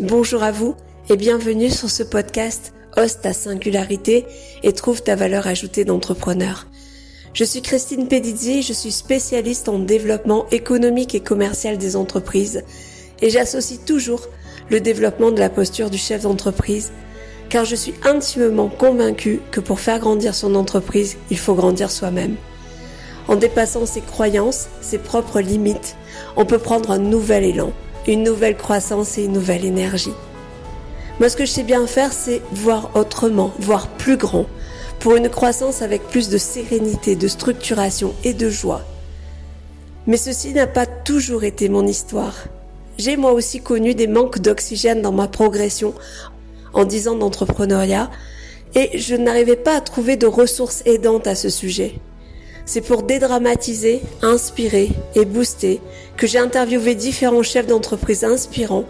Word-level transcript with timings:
Bonjour 0.00 0.44
à 0.44 0.52
vous 0.52 0.76
et 1.10 1.16
bienvenue 1.16 1.70
sur 1.70 1.90
ce 1.90 2.04
podcast 2.04 2.72
Ose 2.96 3.18
ta 3.20 3.32
singularité 3.32 4.26
et 4.62 4.72
trouve 4.72 5.02
ta 5.02 5.16
valeur 5.16 5.48
ajoutée 5.48 5.84
d'entrepreneur. 5.84 6.68
Je 7.34 7.42
suis 7.42 7.62
Christine 7.62 8.06
Pedizzi, 8.06 8.62
je 8.62 8.72
suis 8.72 8.92
spécialiste 8.92 9.68
en 9.68 9.80
développement 9.80 10.46
économique 10.52 11.16
et 11.16 11.20
commercial 11.20 11.78
des 11.78 11.96
entreprises 11.96 12.62
et 13.22 13.28
j'associe 13.28 13.80
toujours 13.84 14.28
le 14.70 14.78
développement 14.78 15.32
de 15.32 15.40
la 15.40 15.50
posture 15.50 15.90
du 15.90 15.98
chef 15.98 16.22
d'entreprise 16.22 16.92
car 17.48 17.64
je 17.64 17.74
suis 17.74 17.94
intimement 18.04 18.68
convaincue 18.68 19.40
que 19.50 19.58
pour 19.58 19.80
faire 19.80 19.98
grandir 19.98 20.32
son 20.32 20.54
entreprise, 20.54 21.16
il 21.28 21.38
faut 21.38 21.54
grandir 21.56 21.90
soi-même. 21.90 22.36
En 23.26 23.34
dépassant 23.34 23.84
ses 23.84 24.02
croyances, 24.02 24.68
ses 24.80 24.98
propres 24.98 25.40
limites, 25.40 25.96
on 26.36 26.46
peut 26.46 26.58
prendre 26.58 26.92
un 26.92 26.98
nouvel 26.98 27.42
élan 27.42 27.72
une 28.08 28.22
nouvelle 28.22 28.56
croissance 28.56 29.18
et 29.18 29.24
une 29.24 29.32
nouvelle 29.32 29.64
énergie. 29.64 30.14
Moi, 31.20 31.28
ce 31.28 31.36
que 31.36 31.44
je 31.44 31.50
sais 31.50 31.62
bien 31.62 31.86
faire, 31.86 32.12
c'est 32.12 32.40
voir 32.52 32.90
autrement, 32.94 33.52
voir 33.58 33.88
plus 33.88 34.16
grand, 34.16 34.46
pour 34.98 35.14
une 35.14 35.28
croissance 35.28 35.82
avec 35.82 36.02
plus 36.04 36.28
de 36.28 36.38
sérénité, 36.38 37.16
de 37.16 37.28
structuration 37.28 38.14
et 38.24 38.32
de 38.32 38.48
joie. 38.48 38.82
Mais 40.06 40.16
ceci 40.16 40.52
n'a 40.54 40.66
pas 40.66 40.86
toujours 40.86 41.44
été 41.44 41.68
mon 41.68 41.86
histoire. 41.86 42.34
J'ai 42.96 43.16
moi 43.16 43.32
aussi 43.32 43.60
connu 43.60 43.94
des 43.94 44.06
manques 44.06 44.38
d'oxygène 44.38 45.02
dans 45.02 45.12
ma 45.12 45.28
progression 45.28 45.94
en 46.72 46.84
10 46.84 47.08
ans 47.08 47.16
d'entrepreneuriat 47.16 48.10
et 48.74 48.98
je 48.98 49.14
n'arrivais 49.14 49.56
pas 49.56 49.76
à 49.76 49.80
trouver 49.80 50.16
de 50.16 50.26
ressources 50.26 50.82
aidantes 50.86 51.26
à 51.26 51.34
ce 51.34 51.48
sujet. 51.48 52.00
C'est 52.68 52.82
pour 52.82 53.02
dédramatiser, 53.02 54.02
inspirer 54.20 54.90
et 55.14 55.24
booster 55.24 55.80
que 56.18 56.26
j'ai 56.26 56.36
interviewé 56.36 56.94
différents 56.94 57.42
chefs 57.42 57.66
d'entreprise 57.66 58.24
inspirants 58.24 58.84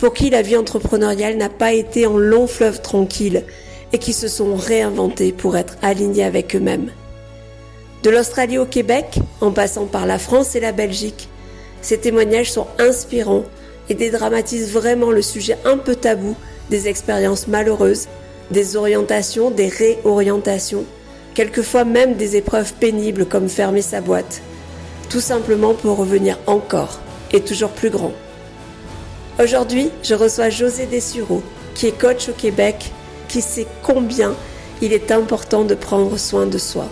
pour 0.00 0.14
qui 0.14 0.30
la 0.30 0.42
vie 0.42 0.56
entrepreneuriale 0.56 1.36
n'a 1.36 1.48
pas 1.48 1.72
été 1.72 2.08
en 2.08 2.18
long 2.18 2.48
fleuve 2.48 2.82
tranquille 2.82 3.44
et 3.92 3.98
qui 3.98 4.14
se 4.14 4.26
sont 4.26 4.56
réinventés 4.56 5.30
pour 5.30 5.56
être 5.56 5.76
alignés 5.80 6.24
avec 6.24 6.56
eux-mêmes. 6.56 6.90
De 8.02 8.10
l'Australie 8.10 8.58
au 8.58 8.66
Québec, 8.66 9.20
en 9.40 9.52
passant 9.52 9.86
par 9.86 10.06
la 10.06 10.18
France 10.18 10.56
et 10.56 10.60
la 10.60 10.72
Belgique, 10.72 11.28
ces 11.82 11.98
témoignages 11.98 12.50
sont 12.50 12.66
inspirants 12.80 13.44
et 13.88 13.94
dédramatisent 13.94 14.72
vraiment 14.72 15.12
le 15.12 15.22
sujet 15.22 15.56
un 15.64 15.78
peu 15.78 15.94
tabou 15.94 16.34
des 16.68 16.88
expériences 16.88 17.46
malheureuses, 17.46 18.08
des 18.50 18.74
orientations, 18.74 19.52
des 19.52 19.68
réorientations, 19.68 20.84
quelquefois 21.34 21.84
même 21.84 22.14
des 22.14 22.36
épreuves 22.36 22.74
pénibles 22.74 23.26
comme 23.26 23.48
fermer 23.48 23.82
sa 23.82 24.00
boîte, 24.00 24.42
tout 25.08 25.20
simplement 25.20 25.74
pour 25.74 25.96
revenir 25.96 26.38
encore 26.46 27.00
et 27.32 27.40
toujours 27.40 27.70
plus 27.70 27.90
grand. 27.90 28.12
Aujourd'hui, 29.42 29.90
je 30.02 30.14
reçois 30.14 30.50
José 30.50 30.86
Dessureau, 30.86 31.42
qui 31.74 31.86
est 31.86 31.98
coach 31.98 32.28
au 32.28 32.32
Québec, 32.32 32.90
qui 33.28 33.40
sait 33.40 33.66
combien 33.82 34.34
il 34.82 34.92
est 34.92 35.10
important 35.12 35.64
de 35.64 35.74
prendre 35.74 36.16
soin 36.18 36.46
de 36.46 36.58
soi. 36.58 36.88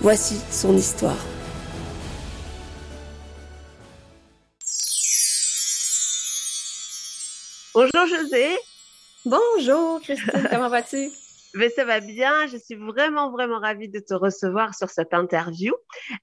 Voici 0.00 0.36
son 0.50 0.76
histoire. 0.76 1.16
Bonjour 7.74 8.06
José. 8.06 8.56
Bonjour 9.24 10.00
Christine, 10.00 10.48
comment 10.50 10.68
vas-tu? 10.68 11.10
Mais 11.54 11.70
ça 11.70 11.84
va 11.84 12.00
bien. 12.00 12.46
Je 12.48 12.56
suis 12.56 12.74
vraiment, 12.74 13.30
vraiment 13.30 13.58
ravie 13.58 13.88
de 13.88 14.00
te 14.00 14.14
recevoir 14.14 14.74
sur 14.74 14.90
cette 14.90 15.14
interview. 15.14 15.72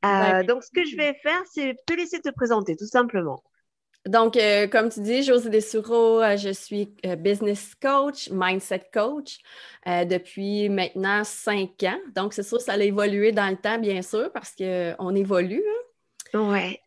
Euh, 0.06 0.44
donc, 0.44 0.64
ce 0.64 0.72
que 0.72 0.86
je 0.86 0.96
vais 0.98 1.14
faire, 1.24 1.42
c'est 1.52 1.76
te 1.86 1.94
laisser 1.94 2.20
te 2.20 2.30
présenter, 2.30 2.76
tout 2.76 2.88
simplement. 2.88 3.42
Donc, 4.06 4.36
euh, 4.36 4.68
comme 4.68 4.90
tu 4.90 5.00
dis, 5.02 5.24
José 5.24 5.50
Dessureau, 5.50 6.22
euh, 6.22 6.36
je 6.36 6.50
suis 6.50 6.96
business 7.20 7.76
coach, 7.76 8.30
mindset 8.32 8.90
coach 8.92 9.38
depuis 9.86 10.70
maintenant 10.70 11.24
cinq 11.24 11.84
ans. 11.84 12.00
Donc, 12.16 12.34
c'est 12.34 12.44
sûr, 12.44 12.60
ça 12.60 12.74
a 12.74 12.78
évolué 12.78 13.32
dans 13.32 13.50
le 13.50 13.58
temps, 13.58 13.78
bien 13.78 14.02
sûr, 14.02 14.32
parce 14.34 14.54
qu'on 14.56 15.16
évolue. 15.16 15.64
Hein. 16.34 16.50
Ouais. 16.52 16.82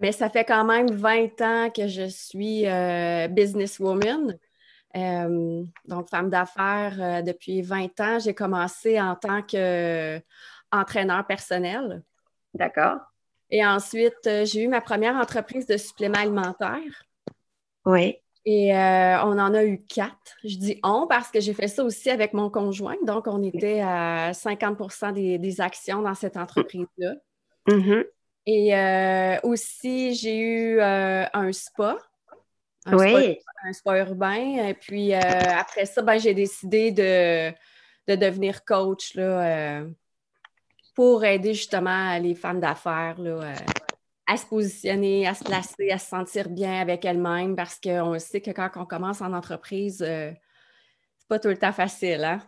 mais 0.00 0.12
ça 0.12 0.28
fait 0.28 0.44
quand 0.44 0.64
même 0.64 0.90
20 0.90 1.40
ans 1.40 1.70
que 1.70 1.88
je 1.88 2.08
suis 2.08 2.64
businesswoman. 3.30 4.36
Euh, 4.96 5.64
donc, 5.86 6.08
femme 6.08 6.28
d'affaires 6.28 6.96
euh, 7.00 7.22
depuis 7.22 7.62
20 7.62 8.00
ans. 8.00 8.18
J'ai 8.18 8.34
commencé 8.34 9.00
en 9.00 9.16
tant 9.16 9.42
qu'entraîneur 9.42 11.26
personnel. 11.26 12.02
D'accord. 12.54 12.98
Et 13.50 13.64
ensuite, 13.64 14.26
euh, 14.26 14.44
j'ai 14.44 14.62
eu 14.62 14.68
ma 14.68 14.80
première 14.80 15.16
entreprise 15.16 15.66
de 15.66 15.76
suppléments 15.76 16.18
alimentaires. 16.18 17.06
Oui. 17.86 18.16
Et 18.44 18.72
on 18.72 19.38
en 19.38 19.54
a 19.54 19.64
eu 19.64 19.84
quatre. 19.84 20.36
Je 20.42 20.56
dis 20.56 20.80
on 20.82 21.06
parce 21.06 21.30
que 21.30 21.38
j'ai 21.38 21.54
fait 21.54 21.68
ça 21.68 21.84
aussi 21.84 22.10
avec 22.10 22.32
mon 22.32 22.50
conjoint. 22.50 22.96
Donc, 23.06 23.28
on 23.28 23.40
était 23.40 23.80
à 23.80 24.32
50% 24.32 25.12
des, 25.12 25.60
actions 25.60 26.02
dans 26.02 26.14
cette 26.14 26.36
entreprise-là. 26.36 27.14
Mm-hmm. 27.68 28.04
Et 28.46 29.38
aussi, 29.44 30.16
j'ai 30.16 30.40
eu 30.40 30.80
un 30.80 31.52
spa 31.52 31.98
un, 32.86 32.96
oui. 32.96 33.38
spa, 33.72 33.98
urbain. 33.98 34.66
Et 34.68 34.74
puis 34.74 35.14
euh, 35.14 35.20
après 35.20 35.86
ça, 35.86 36.02
ben, 36.02 36.18
j'ai 36.18 36.34
décidé 36.34 36.90
de, 36.90 37.52
devenir 38.14 38.64
coach 38.64 39.14
là, 39.14 39.80
euh, 39.80 39.88
pour 40.94 41.24
aider 41.24 41.54
justement 41.54 42.18
les 42.18 42.34
femmes 42.34 42.60
d'affaires 42.60 43.16
euh, 43.18 43.54
à 44.26 44.36
se 44.36 44.46
positionner, 44.46 45.26
à 45.26 45.34
se 45.34 45.44
placer, 45.44 45.90
à 45.90 45.98
se 45.98 46.08
sentir 46.08 46.48
bien 46.48 46.80
avec 46.80 47.04
elles-mêmes 47.04 47.56
parce 47.56 47.78
qu'on 47.80 48.18
sait 48.18 48.40
que 48.40 48.50
quand 48.50 48.70
on 48.76 48.86
commence 48.86 49.20
en 49.20 49.32
entreprise, 49.32 49.98
c'est 49.98 51.28
pas 51.28 51.38
tout 51.38 51.48
le 51.48 51.56
temps 51.56 51.72
facile. 51.72 52.24
Hein? 52.24 52.38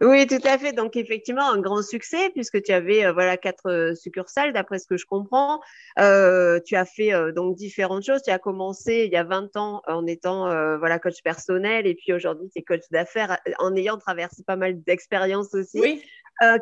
Oui, 0.00 0.26
tout 0.26 0.40
à 0.44 0.58
fait. 0.58 0.72
Donc, 0.72 0.96
effectivement, 0.96 1.50
un 1.50 1.60
grand 1.60 1.82
succès 1.82 2.30
puisque 2.30 2.62
tu 2.62 2.72
avais 2.72 3.04
euh, 3.04 3.12
voilà 3.12 3.36
quatre 3.36 3.68
euh, 3.68 3.94
succursales, 3.94 4.52
d'après 4.52 4.78
ce 4.78 4.86
que 4.86 4.96
je 4.96 5.06
comprends. 5.06 5.60
Euh, 5.98 6.60
tu 6.64 6.76
as 6.76 6.84
fait 6.84 7.12
donc 7.32 7.56
différentes 7.56 8.04
choses. 8.04 8.22
Tu 8.22 8.30
as 8.30 8.38
commencé 8.38 9.04
il 9.06 9.12
y 9.12 9.16
a 9.16 9.24
20 9.24 9.56
ans 9.56 9.82
en 9.86 10.06
étant 10.06 10.46
voilà 10.78 10.98
coach 10.98 11.22
personnel 11.22 11.86
et 11.86 11.94
puis 11.94 12.12
aujourd'hui, 12.12 12.48
tu 12.50 12.60
es 12.60 12.62
coach 12.62 12.84
d'affaires 12.90 13.38
en 13.58 13.74
ayant 13.74 13.98
traversé 13.98 14.42
pas 14.44 14.56
mal 14.56 14.82
d'expériences 14.82 15.54
aussi. 15.54 15.80
Oui. 15.80 16.02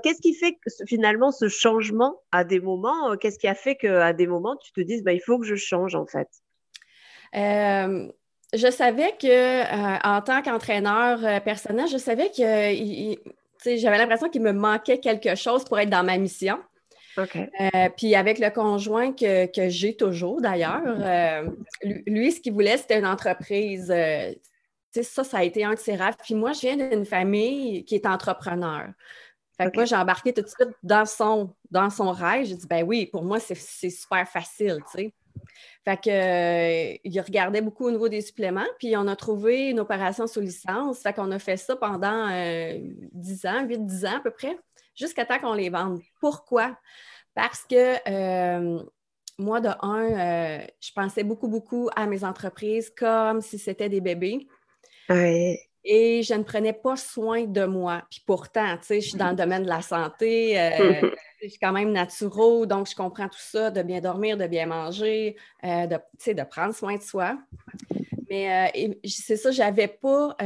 Qu'est-ce 0.03 0.21
qui 0.21 0.35
fait 0.35 0.55
que, 0.55 0.71
finalement 0.87 1.31
ce 1.31 1.49
changement 1.49 2.21
à 2.33 2.45
des 2.45 2.61
moments 2.61 3.17
Qu'est-ce 3.17 3.39
qui 3.39 3.47
a 3.47 3.55
fait 3.55 3.77
qu'à 3.77 4.13
des 4.13 4.27
moments, 4.27 4.57
tu 4.57 4.73
te 4.73 4.81
dises 4.81 5.03
bah, 5.05 5.13
il 5.13 5.21
faut 5.21 5.39
que 5.39 5.47
je 5.47 5.55
change 5.55 5.95
en 5.95 6.07
fait? 6.07 6.29
Je 8.55 8.71
savais 8.71 9.13
que 9.21 9.27
euh, 9.27 9.99
en 10.05 10.23
tant 10.23 10.43
qu'entraîneur 10.43 11.25
euh, 11.25 11.41
personnel, 11.41 11.87
je 11.89 11.99
savais 11.99 12.31
que 12.31 13.77
j'avais 13.77 13.99
l'impression 13.99 14.29
qu'il 14.29 14.43
me 14.43 14.53
manquait 14.53 14.99
quelque 14.99 15.35
chose 15.35 15.65
pour 15.65 15.79
être 15.79 15.91
dans 15.91 16.05
ma 16.05 16.17
mission. 16.19 16.59
Euh, 17.19 17.89
puis 17.97 18.15
avec 18.15 18.39
le 18.39 18.51
conjoint 18.51 19.13
que, 19.13 19.69
j'ai 19.69 19.97
toujours 19.97 20.41
d'ailleurs, 20.41 20.83
lui, 21.83 22.31
ce 22.31 22.41
qu'il 22.41 22.53
voulait, 22.53 22.77
c'était 22.77 22.99
une 22.99 23.07
entreprise. 23.07 23.93
ça, 24.93 25.25
ça 25.25 25.39
a 25.39 25.43
été 25.43 25.65
un 25.65 25.75
de 25.75 25.79
ses 25.81 25.97
rêves. 25.97 26.15
Puis 26.23 26.37
moi, 26.37 26.53
je 26.53 26.61
viens 26.61 26.77
d'une 26.77 27.05
famille 27.05 27.85
qui 27.85 27.97
est 27.97 28.07
entrepreneur. 28.07 28.87
Fait 29.57 29.69
que 29.69 29.75
moi, 29.75 29.85
j'ai 29.85 29.97
embarqué 29.97 30.33
tout 30.33 30.43
de 30.43 30.47
suite 30.47 30.71
dans 30.85 31.05
son, 31.05 31.53
dans 31.73 31.91
son 31.91 32.13
rêve. 32.13 32.47
J'ai 32.47 32.55
dit, 32.55 32.69
ben 32.69 32.85
oui, 32.85 33.07
pour 33.07 33.25
moi, 33.25 33.41
c'est 33.41 33.57
super 33.91 34.27
facile, 34.29 34.79
tu 34.93 35.03
sais. 35.03 35.13
Fait 35.85 35.97
que, 35.97 36.11
euh, 36.11 36.99
il 37.05 37.21
regardait 37.21 37.61
beaucoup 37.61 37.87
au 37.87 37.91
niveau 37.91 38.09
des 38.09 38.21
suppléments, 38.21 38.67
puis 38.79 38.97
on 38.97 39.07
a 39.07 39.17
trouvé 39.17 39.71
une 39.71 39.81
opération 39.81 40.27
sous 40.27 40.41
licence. 40.41 41.01
Fait 41.01 41.13
qu'on 41.13 41.31
a 41.31 41.39
fait 41.39 41.57
ça 41.57 41.77
pendant 41.77 42.29
10 42.29 43.45
euh, 43.45 43.49
ans, 43.49 43.67
8-10 43.67 44.07
ans 44.07 44.17
à 44.17 44.21
peu 44.21 44.31
près, 44.31 44.57
jusqu'à 44.95 45.25
temps 45.25 45.39
qu'on 45.39 45.55
les 45.55 45.71
vende. 45.71 46.01
Pourquoi? 46.21 46.77
Parce 47.35 47.65
que 47.65 47.97
euh, 48.09 48.83
moi, 49.39 49.61
de 49.61 49.71
un, 49.81 50.61
je 50.81 50.93
pensais 50.95 51.25
beaucoup, 51.25 51.49
beaucoup 51.49 51.89
à 51.95 52.07
mes 52.07 52.25
entreprises 52.25 52.91
comme 52.91 53.41
si 53.41 53.59
c'était 53.59 53.89
des 53.89 54.01
bébés. 54.01 54.47
Oui 55.09 55.59
et 55.91 56.23
je 56.23 56.35
ne 56.35 56.43
prenais 56.43 56.75
pas 56.75 56.97
soin 56.97 57.45
de 57.45 57.65
moi. 57.65 58.03
Puis 58.11 58.23
pourtant, 58.27 58.77
tu 58.77 58.87
sais, 58.87 59.01
je 59.01 59.09
suis 59.09 59.19
dans 59.19 59.31
le 59.31 59.37
domaine 59.37 59.63
de 59.63 59.69
la 59.69 59.81
santé, 59.81 60.61
euh, 60.61 61.11
je 61.43 61.49
suis 61.49 61.59
quand 61.59 61.73
même 61.73 61.93
naturelle, 61.93 62.67
donc 62.67 62.89
je 62.89 62.95
comprends 62.95 63.29
tout 63.29 63.39
ça, 63.39 63.71
de 63.71 63.83
bien 63.83 64.01
dormir, 64.01 64.37
de 64.37 64.47
bien 64.47 64.67
manger, 64.67 65.37
euh, 65.65 65.87
de, 65.87 66.33
de 66.33 66.43
prendre 66.43 66.75
soin 66.75 66.97
de 66.97 67.03
soi. 67.03 67.39
Mais 68.29 68.73
euh, 68.75 68.95
c'est 69.05 69.37
ça, 69.37 69.51
j'avais 69.51 69.89
pas, 69.89 70.37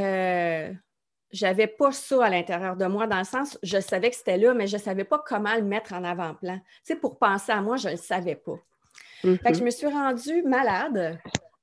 j'avais 1.32 1.66
pas 1.66 1.92
ça 1.92 2.24
à 2.24 2.30
l'intérieur 2.30 2.76
de 2.76 2.86
moi, 2.86 3.06
dans 3.06 3.18
le 3.18 3.24
sens, 3.24 3.58
je 3.62 3.80
savais 3.80 4.10
que 4.10 4.16
c'était 4.16 4.38
là, 4.38 4.54
mais 4.54 4.66
je 4.66 4.76
ne 4.76 4.82
savais 4.82 5.04
pas 5.04 5.22
comment 5.24 5.54
le 5.54 5.62
mettre 5.62 5.92
en 5.94 6.04
avant-plan. 6.04 6.58
Tu 6.58 6.94
sais, 6.94 6.96
pour 6.96 7.18
penser 7.18 7.52
à 7.52 7.60
moi, 7.60 7.76
je 7.76 7.88
ne 7.88 7.92
le 7.92 7.98
savais 7.98 8.36
pas. 8.36 8.58
Fait 9.22 9.38
que 9.38 9.54
je 9.54 9.60
mm-hmm. 9.60 9.64
me 9.64 9.70
suis 9.70 9.86
rendue 9.86 10.42
malade. 10.42 11.18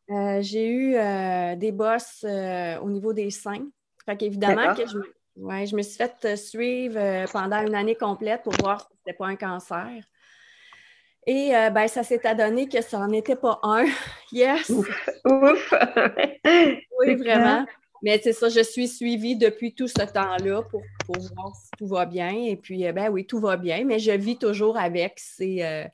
Euh, 0.09 0.41
j'ai 0.41 0.67
eu 0.67 0.95
euh, 0.95 1.55
des 1.55 1.71
bosses 1.71 2.25
euh, 2.27 2.79
au 2.79 2.89
niveau 2.89 3.13
des 3.13 3.29
seins. 3.29 3.67
Fait 4.05 4.17
qu'évidemment 4.17 4.73
que 4.73 4.87
je, 4.87 4.97
ouais, 5.39 5.65
je 5.65 5.75
me 5.75 5.81
suis 5.81 5.97
fait 5.97 6.35
suivre 6.35 7.25
pendant 7.31 7.61
une 7.65 7.75
année 7.75 7.95
complète 7.95 8.43
pour 8.43 8.53
voir 8.53 8.81
si 8.81 8.87
ce 8.87 8.93
n'était 9.05 9.17
pas 9.17 9.27
un 9.27 9.35
cancer. 9.35 10.03
Et 11.27 11.55
euh, 11.55 11.69
ben, 11.69 11.87
ça 11.87 12.03
s'est 12.03 12.25
adonné 12.25 12.67
que 12.67 12.81
ça 12.81 12.97
n'en 12.97 13.11
était 13.11 13.35
pas 13.35 13.59
un. 13.63 13.85
yes! 14.31 14.69
Ouf! 14.69 15.09
Ouf. 15.25 15.73
oui, 16.99 17.15
vraiment. 17.15 17.65
Mais 18.01 18.19
c'est 18.23 18.33
ça, 18.33 18.49
je 18.49 18.61
suis 18.61 18.87
suivie 18.87 19.35
depuis 19.35 19.73
tout 19.73 19.87
ce 19.87 20.05
temps-là 20.05 20.63
pour, 20.63 20.81
voir 21.07 21.55
si 21.55 21.69
tout 21.77 21.87
va 21.87 22.05
bien. 22.05 22.31
Et 22.31 22.55
puis, 22.55 22.87
euh, 22.87 22.93
ben 22.93 23.09
oui, 23.09 23.25
tout 23.25 23.39
va 23.39 23.57
bien, 23.57 23.83
mais 23.83 23.99
je 23.99 24.11
vis 24.11 24.37
toujours 24.37 24.77
avec 24.77 25.19
ces, 25.19 25.61
euh, 25.61 25.85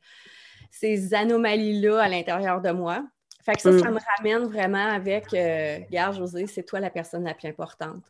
ces 0.69 1.13
anomalies-là 1.13 2.01
à 2.01 2.07
l'intérieur 2.07 2.61
de 2.61 2.71
moi. 2.71 3.03
Fait 3.43 3.53
que 3.53 3.61
ça, 3.61 3.77
ça 3.77 3.89
mm. 3.89 3.93
me 3.93 3.99
ramène 4.17 4.47
vraiment 4.47 4.87
avec, 4.87 5.33
euh, 5.33 5.79
regarde, 5.87 6.15
José, 6.15 6.47
c'est 6.47 6.63
toi 6.63 6.79
la 6.79 6.89
personne 6.89 7.23
la 7.23 7.33
plus 7.33 7.47
importante. 7.47 8.03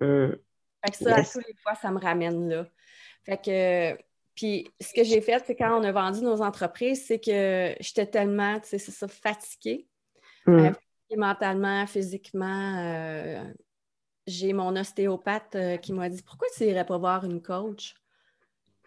Mm. 0.00 0.32
Fait 0.84 0.92
que 0.92 0.98
ça, 0.98 1.16
à 1.16 1.24
tous 1.24 1.40
les 1.40 1.54
fois, 1.62 1.74
ça 1.74 1.90
me 1.90 1.98
ramène 1.98 2.48
là. 2.48 2.66
Fait 3.24 3.38
que, 3.42 4.02
puis 4.34 4.68
ce 4.80 4.92
que 4.92 5.02
j'ai 5.02 5.20
fait, 5.20 5.42
c'est 5.46 5.56
quand 5.56 5.80
on 5.80 5.84
a 5.84 5.92
vendu 5.92 6.20
nos 6.20 6.42
entreprises, 6.42 7.06
c'est 7.06 7.18
que 7.18 7.74
j'étais 7.80 8.06
tellement, 8.06 8.60
tu 8.60 8.68
sais, 8.68 8.78
c'est 8.78 8.92
ça, 8.92 9.08
fatiguée. 9.08 9.88
Mm 10.46 10.70
mentalement, 11.14 11.86
physiquement, 11.86 12.78
euh, 12.78 13.44
j'ai 14.26 14.52
mon 14.52 14.74
ostéopathe 14.74 15.54
euh, 15.54 15.76
qui 15.76 15.92
m'a 15.92 16.08
dit 16.08 16.22
Pourquoi 16.22 16.48
tu 16.56 16.64
n'irais 16.64 16.84
pas 16.84 16.98
voir 16.98 17.24
une 17.24 17.40
coach? 17.40 17.94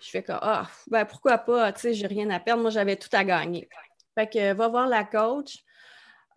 Je 0.01 0.09
fais 0.09 0.23
que 0.23 0.33
Ah, 0.33 0.67
ben 0.87 1.05
pourquoi 1.05 1.37
pas, 1.37 1.71
tu 1.71 1.81
sais, 1.81 1.93
j'ai 1.93 2.07
rien 2.07 2.29
à 2.29 2.39
perdre, 2.39 2.61
moi 2.61 2.71
j'avais 2.71 2.97
tout 2.97 3.09
à 3.13 3.23
gagner. 3.23 3.69
Fait 4.15 4.27
que 4.27 4.53
va 4.53 4.67
voir 4.67 4.87
la 4.87 5.05
coach. 5.05 5.63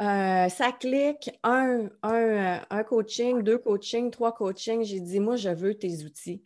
Euh, 0.02 0.48
ça 0.48 0.72
clique, 0.72 1.30
un, 1.44 1.88
un, 2.02 2.84
coaching, 2.84 3.42
deux 3.42 3.58
coachings, 3.58 4.10
trois 4.10 4.34
coachings. 4.34 4.82
J'ai 4.82 5.00
dit, 5.00 5.20
moi, 5.20 5.36
je 5.36 5.50
veux 5.50 5.74
tes 5.74 6.04
outils. 6.04 6.42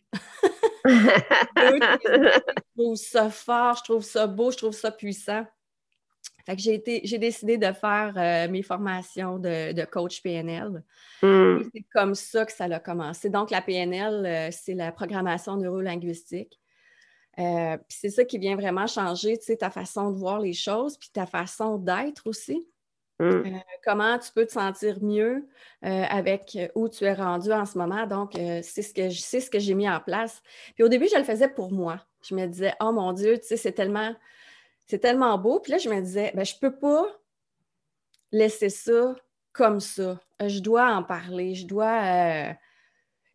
je 0.85 2.39
trouve 2.77 2.95
ça 2.95 3.29
fort, 3.31 3.77
je 3.77 3.83
trouve 3.83 4.03
ça 4.03 4.27
beau, 4.27 4.51
je 4.51 4.57
trouve 4.57 4.73
ça 4.73 4.91
puissant. 4.91 5.45
Fait 6.45 6.55
que 6.55 6.61
j'ai 6.61 7.01
j'ai 7.03 7.17
décidé 7.17 7.57
de 7.57 7.73
faire 7.73 8.13
euh, 8.15 8.49
mes 8.49 8.61
formations 8.61 9.37
de, 9.39 9.85
coach 9.85 10.21
PNL. 10.21 10.83
Hmm. 11.21 11.59
C'est 11.73 11.85
comme 11.93 12.15
ça 12.15 12.45
que 12.45 12.53
ça 12.53 12.65
a 12.65 12.79
commencé. 12.79 13.29
Donc, 13.29 13.49
la 13.49 13.61
PNL, 13.61 14.25
euh, 14.25 14.49
c'est 14.51 14.75
la 14.75 14.91
programmation 14.91 15.57
neurolinguistique. 15.57 16.57
Euh, 17.39 17.77
puis 17.77 17.97
c'est 17.99 18.09
ça 18.09 18.23
qui 18.23 18.37
vient 18.37 18.55
vraiment 18.55 18.87
changer, 18.87 19.37
tu 19.37 19.45
sais, 19.45 19.57
ta 19.57 19.69
façon 19.69 20.11
de 20.11 20.17
voir 20.17 20.39
les 20.39 20.53
choses, 20.53 20.97
puis 20.97 21.09
ta 21.11 21.25
façon 21.25 21.77
d'être 21.77 22.25
aussi. 22.27 22.65
Hmm. 23.19 23.41
comment 23.83 24.19
tu 24.19 24.31
peux 24.31 24.45
te 24.45 24.51
sentir 24.51 25.01
mieux 25.01 25.47
avec 25.81 26.55
où 26.75 26.87
tu 26.87 27.03
es 27.05 27.13
rendu 27.13 27.51
en 27.51 27.65
ce 27.65 27.77
moment? 27.77 28.05
Donc, 28.05 28.33
c'est 28.35 28.83
ce 28.83 28.93
que 28.93 29.09
c'est 29.09 29.39
ce 29.39 29.49
que 29.49 29.57
j'ai 29.57 29.73
mis 29.73 29.89
en 29.89 29.99
place. 29.99 30.43
Puis 30.75 30.83
au 30.83 30.87
début, 30.87 31.07
je 31.11 31.17
le 31.17 31.23
faisais 31.23 31.49
pour 31.49 31.71
moi. 31.71 31.99
Je 32.21 32.35
me 32.35 32.45
disais, 32.45 32.73
oh 32.79 32.91
mon 32.91 33.13
Dieu, 33.13 33.39
tu 33.39 33.47
sais, 33.47 33.57
c'est 33.57 33.71
tellement 33.71 34.13
c'est 34.87 34.99
tellement 34.99 35.37
beau. 35.37 35.59
Puis 35.59 35.73
là, 35.73 35.77
je 35.77 35.89
me 35.89 36.01
disais, 36.01 36.31
ben, 36.33 36.45
je 36.45 36.55
ne 36.55 36.59
peux 36.59 36.75
pas 36.75 37.05
laisser 38.31 38.69
ça 38.69 39.15
comme 39.51 39.79
ça. 39.79 40.19
Je 40.39 40.59
dois 40.59 40.89
en 40.95 41.03
parler. 41.03 41.55
Je 41.55 41.67
dois. 41.67 42.01
Euh, 42.03 42.53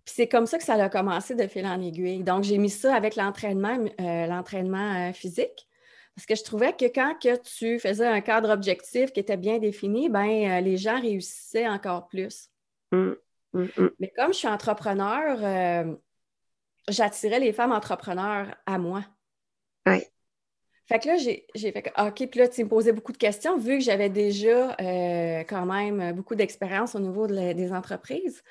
puis 0.04 0.14
c'est 0.16 0.28
comme 0.28 0.46
ça 0.46 0.58
que 0.58 0.64
ça 0.64 0.74
a 0.74 0.88
commencé 0.88 1.34
de 1.34 1.46
fil 1.46 1.66
en 1.66 1.80
aiguille. 1.80 2.24
Donc, 2.24 2.42
j'ai 2.42 2.58
mis 2.58 2.70
ça 2.70 2.94
avec 2.94 3.16
l'entraînement, 3.16 3.78
euh, 4.00 4.26
l'entraînement 4.26 5.08
euh, 5.08 5.12
physique. 5.12 5.68
Parce 6.14 6.26
que 6.26 6.34
je 6.34 6.42
trouvais 6.42 6.72
que 6.72 6.84
quand 6.84 7.14
que 7.20 7.36
tu 7.40 7.78
faisais 7.78 8.06
un 8.06 8.20
cadre 8.20 8.50
objectif 8.50 9.12
qui 9.12 9.20
était 9.20 9.36
bien 9.36 9.58
défini, 9.58 10.08
ben, 10.08 10.62
les 10.62 10.76
gens 10.76 11.00
réussissaient 11.00 11.68
encore 11.68 12.06
plus. 12.06 12.50
Mmh, 12.92 13.12
mmh, 13.54 13.62
mmh. 13.62 13.88
Mais 13.98 14.12
comme 14.14 14.32
je 14.32 14.38
suis 14.38 14.48
entrepreneur, 14.48 15.96
j'attirais 16.88 17.40
les 17.40 17.52
femmes 17.52 17.72
entrepreneurs 17.72 18.54
à 18.66 18.78
moi. 18.78 19.04
Oui. 19.86 20.04
Fait 20.86 20.98
que 20.98 21.08
là, 21.08 21.16
j'ai 21.16 21.46
fait 21.54 21.92
OK, 21.98 22.28
puis 22.28 22.40
là, 22.40 22.48
tu 22.48 22.64
me 22.64 22.68
posais 22.68 22.92
beaucoup 22.92 23.12
de 23.12 23.16
questions, 23.16 23.56
vu 23.56 23.78
que 23.78 23.84
j'avais 23.84 24.10
déjà 24.10 24.76
euh, 24.80 25.44
quand 25.44 25.64
même 25.64 26.12
beaucoup 26.12 26.34
d'expérience 26.34 26.94
au 26.94 27.00
niveau 27.00 27.26
des 27.26 27.72
entreprises. 27.72 28.42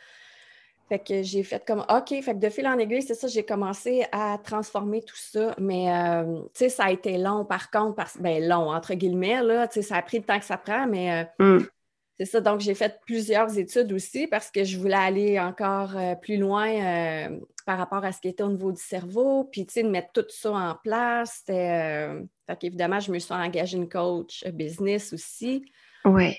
Fait 0.92 1.00
que 1.00 1.24
j'ai 1.24 1.44
fait 1.44 1.66
comme 1.66 1.86
OK, 1.90 2.10
fait 2.10 2.22
que 2.22 2.40
de 2.40 2.50
fil 2.50 2.68
en 2.68 2.78
aiguille, 2.78 3.02
c'est 3.02 3.14
ça, 3.14 3.30
j'ai 3.30 3.46
commencé 3.46 4.04
à 4.12 4.38
transformer 4.44 5.02
tout 5.02 5.16
ça. 5.16 5.56
Mais 5.58 5.90
euh, 5.90 6.42
tu 6.48 6.50
sais, 6.66 6.70
ça 6.70 6.84
a 6.86 6.92
été 6.92 7.18
long 7.18 7.46
par 7.46 7.72
contre, 7.72 7.96
parce, 7.96 8.18
ben 8.18 8.46
long, 8.46 8.70
entre 8.70 8.94
guillemets, 8.96 9.42
là, 9.42 9.70
tu 9.70 9.76
sais, 9.76 9.82
ça 9.84 9.96
a 9.96 10.02
pris 10.02 10.18
le 10.18 10.26
temps 10.26 10.38
que 10.38 10.44
ça 10.44 10.58
prend, 10.58 10.88
mais 10.88 11.26
euh, 11.40 11.60
mm. 11.60 11.66
c'est 12.20 12.26
ça. 12.26 12.42
Donc, 12.42 12.60
j'ai 12.60 12.76
fait 12.76 13.00
plusieurs 13.06 13.58
études 13.58 13.94
aussi 13.94 14.28
parce 14.28 14.52
que 14.52 14.66
je 14.66 14.78
voulais 14.78 14.96
aller 14.96 15.40
encore 15.40 15.96
plus 16.22 16.36
loin 16.36 17.30
par 17.66 17.78
rapport 17.78 18.04
à 18.04 18.12
ce 18.12 18.20
qui 18.20 18.28
était 18.28 18.44
au 18.44 18.52
niveau 18.52 18.72
du 18.72 18.82
cerveau, 18.82 19.46
puis 19.46 19.66
tu 19.66 19.74
sais, 19.74 19.84
de 19.84 19.90
mettre 19.90 20.12
tout 20.12 20.26
ça 20.30 20.52
en 20.52 20.76
place. 20.76 21.44
Euh, 21.50 22.22
fait 22.48 22.58
qu'évidemment, 22.58 23.00
je 23.00 23.12
me 23.12 23.20
suis 23.20 23.34
engagée 23.34 23.78
une 23.78 23.90
coach 23.90 24.46
business 24.48 25.14
aussi. 25.14 25.64
Oui. 26.06 26.38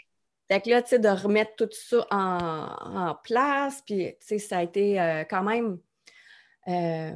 Fait 0.48 0.60
que 0.60 0.70
là, 0.70 0.82
tu 0.82 0.90
sais, 0.90 0.98
de 0.98 1.08
remettre 1.08 1.56
tout 1.56 1.68
ça 1.70 2.06
en, 2.10 3.14
place, 3.24 3.82
puis 3.86 4.16
tu 4.20 4.26
sais, 4.26 4.38
ça 4.38 4.58
a 4.58 4.62
été 4.62 5.00
euh, 5.00 5.24
quand 5.24 5.42
même 5.42 5.78
euh, 6.68 7.12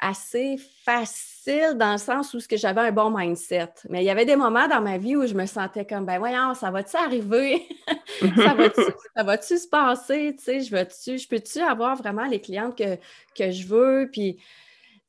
assez 0.00 0.56
facile 0.84 1.74
dans 1.76 1.92
le 1.92 1.98
sens 1.98 2.32
où 2.34 2.38
j'avais 2.50 2.80
un 2.80 2.92
bon 2.92 3.10
mindset. 3.10 3.72
Mais 3.88 4.02
il 4.02 4.06
y 4.06 4.10
avait 4.10 4.24
des 4.24 4.36
moments 4.36 4.66
dans 4.66 4.80
ma 4.80 4.98
vie 4.98 5.14
où 5.14 5.26
je 5.26 5.34
me 5.34 5.46
sentais 5.46 5.84
comme, 5.84 6.06
ben 6.06 6.18
voyons, 6.18 6.54
ça 6.54 6.70
va-tu 6.70 6.96
arriver? 6.96 7.68
ça 9.14 9.22
va-tu 9.22 9.58
se 9.58 9.68
passer? 9.68 10.34
Tu 10.38 10.44
sais, 10.44 10.60
je, 10.60 10.74
veux-tu, 10.74 11.18
je 11.18 11.28
peux-tu 11.28 11.60
avoir 11.60 11.96
vraiment 11.96 12.24
les 12.24 12.40
clientes 12.40 12.76
que, 12.76 12.96
que 13.36 13.50
je 13.50 13.66
veux? 13.66 14.08
Puis, 14.10 14.36
tu 14.36 14.42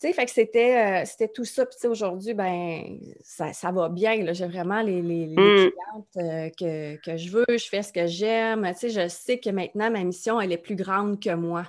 sais, 0.08 0.14
fait 0.14 0.26
que 0.26 0.32
c'était, 0.32 1.02
euh, 1.02 1.06
c'était 1.06 1.28
tout 1.28 1.46
ça. 1.46 1.66
Puis, 1.66 1.88
aujourd'hui, 1.88 2.34
ben 2.34 3.00
ça, 3.22 3.54
ça, 3.54 3.72
va 3.72 3.90
bien. 3.90 4.34
J'ai 4.34 4.48
vraiment 4.48 4.82
les, 4.82 5.02
les, 5.02 5.28
mm. 5.28 5.36
clientes 5.36 6.18
euh, 6.18 6.50
que, 6.58 6.96
que, 6.98 7.18
je 7.18 7.30
veux. 7.30 7.46
Je 7.50 7.66
fais 7.70 7.84
ce 7.84 7.94
que 7.94 8.08
j'aime. 8.08 8.68
Tu 8.74 8.80
sais, 8.80 8.90
je 8.90 9.08
sais 9.08 9.40
que 9.40 9.50
maintenant, 9.50 9.92
ma 9.92 10.04
mission, 10.04 10.40
elle 10.42 10.52
est 10.52 10.58
plus 10.58 10.76
grande 10.76 11.22
que 11.22 11.34
moi. 11.34 11.66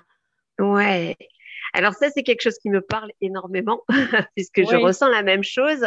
Ouais. 0.58 1.16
Alors 1.74 1.94
ça, 1.94 2.10
c'est 2.10 2.22
quelque 2.22 2.42
chose 2.42 2.58
qui 2.58 2.70
me 2.70 2.80
parle 2.80 3.12
énormément, 3.20 3.82
puisque 4.36 4.60
je 4.60 4.76
ressens 4.76 5.08
la 5.08 5.22
même 5.22 5.42
chose. 5.42 5.84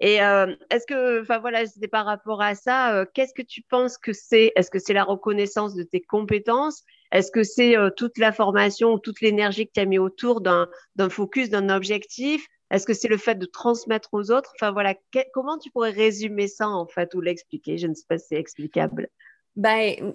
Et 0.00 0.22
euh, 0.22 0.54
est-ce 0.70 0.86
que, 0.86 1.22
enfin 1.22 1.38
voilà, 1.38 1.66
c'était 1.66 1.88
par 1.88 2.06
rapport 2.06 2.40
à 2.40 2.54
ça, 2.54 3.04
qu'est-ce 3.14 3.34
que 3.34 3.42
tu 3.42 3.62
penses 3.62 3.98
que 3.98 4.12
c'est? 4.12 4.52
Est-ce 4.56 4.70
que 4.70 4.78
c'est 4.78 4.94
la 4.94 5.04
reconnaissance 5.04 5.74
de 5.74 5.82
tes 5.82 6.00
compétences? 6.00 6.84
Est-ce 7.12 7.30
que 7.30 7.42
c'est 7.42 7.76
euh, 7.76 7.90
toute 7.90 8.18
la 8.18 8.32
formation, 8.32 8.98
toute 8.98 9.20
l'énergie 9.20 9.66
que 9.66 9.72
tu 9.74 9.80
as 9.80 9.86
mis 9.86 9.98
autour 9.98 10.40
d'un 10.40 10.68
focus, 11.08 11.50
d'un 11.50 11.68
objectif? 11.68 12.46
Est-ce 12.70 12.84
que 12.84 12.94
c'est 12.94 13.08
le 13.08 13.16
fait 13.16 13.36
de 13.36 13.46
transmettre 13.46 14.10
aux 14.12 14.30
autres? 14.30 14.52
Enfin 14.56 14.72
voilà, 14.72 14.94
comment 15.32 15.58
tu 15.58 15.70
pourrais 15.70 15.90
résumer 15.90 16.48
ça 16.48 16.68
en 16.68 16.86
fait 16.86 17.14
ou 17.14 17.20
l'expliquer? 17.20 17.78
Je 17.78 17.86
ne 17.86 17.94
sais 17.94 18.04
pas 18.06 18.18
si 18.18 18.26
c'est 18.28 18.36
explicable. 18.36 19.08
Ben, 19.56 20.14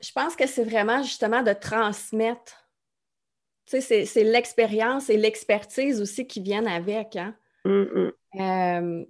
je 0.00 0.12
pense 0.12 0.34
que 0.34 0.46
c'est 0.46 0.64
vraiment 0.64 1.02
justement 1.02 1.42
de 1.42 1.52
transmettre 1.52 2.68
c'est 3.68 4.24
l'expérience 4.24 5.10
et 5.10 5.16
l'expertise 5.16 6.00
aussi 6.00 6.26
qui 6.26 6.40
viennent 6.40 6.68
avec. 6.68 7.16
Hein? 7.16 7.34
Euh, 7.66 9.04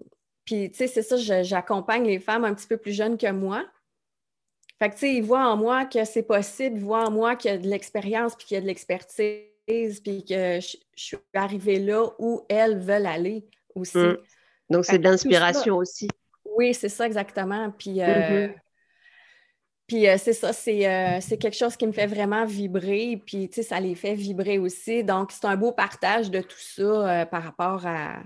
puis, 0.44 0.70
tu 0.70 0.78
sais, 0.78 0.86
c'est 0.86 1.02
ça, 1.02 1.16
j'accompagne 1.42 2.04
les 2.04 2.18
femmes 2.18 2.44
un 2.44 2.54
petit 2.54 2.66
peu 2.66 2.76
plus 2.76 2.92
jeunes 2.92 3.18
que 3.18 3.30
moi. 3.30 3.64
Fait 4.78 4.90
que, 4.90 4.94
tu 4.94 5.00
sais, 5.00 5.14
ils 5.14 5.22
voient 5.22 5.48
en 5.48 5.56
moi 5.56 5.84
que 5.84 6.04
c'est 6.04 6.22
possible, 6.22 6.76
ils 6.76 6.84
voient 6.84 7.06
en 7.06 7.10
moi 7.10 7.36
qu'il 7.36 7.50
y 7.50 7.54
a 7.54 7.58
de 7.58 7.66
l'expérience, 7.66 8.36
puis 8.36 8.46
qu'il 8.46 8.54
y 8.54 8.58
a 8.58 8.60
de 8.60 8.66
l'expertise, 8.66 10.00
puis 10.00 10.24
que 10.24 10.60
je, 10.60 10.76
suis 10.94 11.16
arrivée 11.34 11.78
là 11.78 12.06
où 12.18 12.44
elles 12.48 12.78
veulent 12.78 13.06
aller 13.06 13.46
aussi. 13.74 13.98
Mm. 13.98 14.16
Donc, 14.70 14.84
c'est 14.84 14.98
de 14.98 15.04
l'inspiration 15.04 15.76
aussi. 15.76 16.08
Oui, 16.44 16.74
c'est 16.74 16.88
ça 16.88 17.06
exactement. 17.06 17.70
Puis, 17.76 18.00
euh, 18.02 18.06
mm-hmm. 18.06 18.54
Puis 19.88 20.06
euh, 20.06 20.16
c'est 20.18 20.34
ça, 20.34 20.50
euh, 20.50 21.18
c'est, 21.20 21.38
quelque 21.38 21.56
chose 21.56 21.74
qui 21.76 21.86
me 21.86 21.92
fait 21.92 22.06
vraiment 22.06 22.44
vibrer, 22.44 23.20
puis 23.24 23.48
tu 23.48 23.54
sais, 23.56 23.62
ça 23.62 23.80
les 23.80 23.94
fait 23.94 24.14
vibrer 24.14 24.58
aussi. 24.58 25.02
Donc, 25.02 25.32
c'est 25.32 25.46
un 25.46 25.56
beau 25.56 25.72
partage 25.72 26.30
de 26.30 26.42
tout 26.42 26.60
ça 26.60 26.82
euh, 26.82 27.24
par 27.24 27.42
rapport 27.42 27.86
à, 27.86 28.20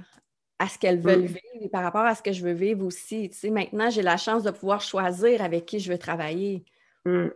ce 0.69 0.79
qu'elles 0.79 1.01
veulent 1.01 1.23
mm. 1.23 1.27
vivre 1.27 1.63
et 1.63 1.69
par 1.69 1.83
rapport 1.83 2.05
à 2.05 2.15
ce 2.15 2.23
que 2.23 2.33
je 2.33 2.43
veux 2.43 2.53
vivre 2.53 2.85
aussi. 2.85 3.31
Tu 3.31 3.39
sais, 3.39 3.51
maintenant, 3.51 3.91
j'ai 3.91 4.03
la 4.03 4.17
chance 4.17 4.43
de 4.43 4.51
pouvoir 4.51 4.81
choisir 4.81 5.43
avec 5.43 5.67
qui 5.67 5.79
je 5.81 5.93
veux 5.93 5.99
travailler. 5.99 6.65
Mm. 7.05 7.29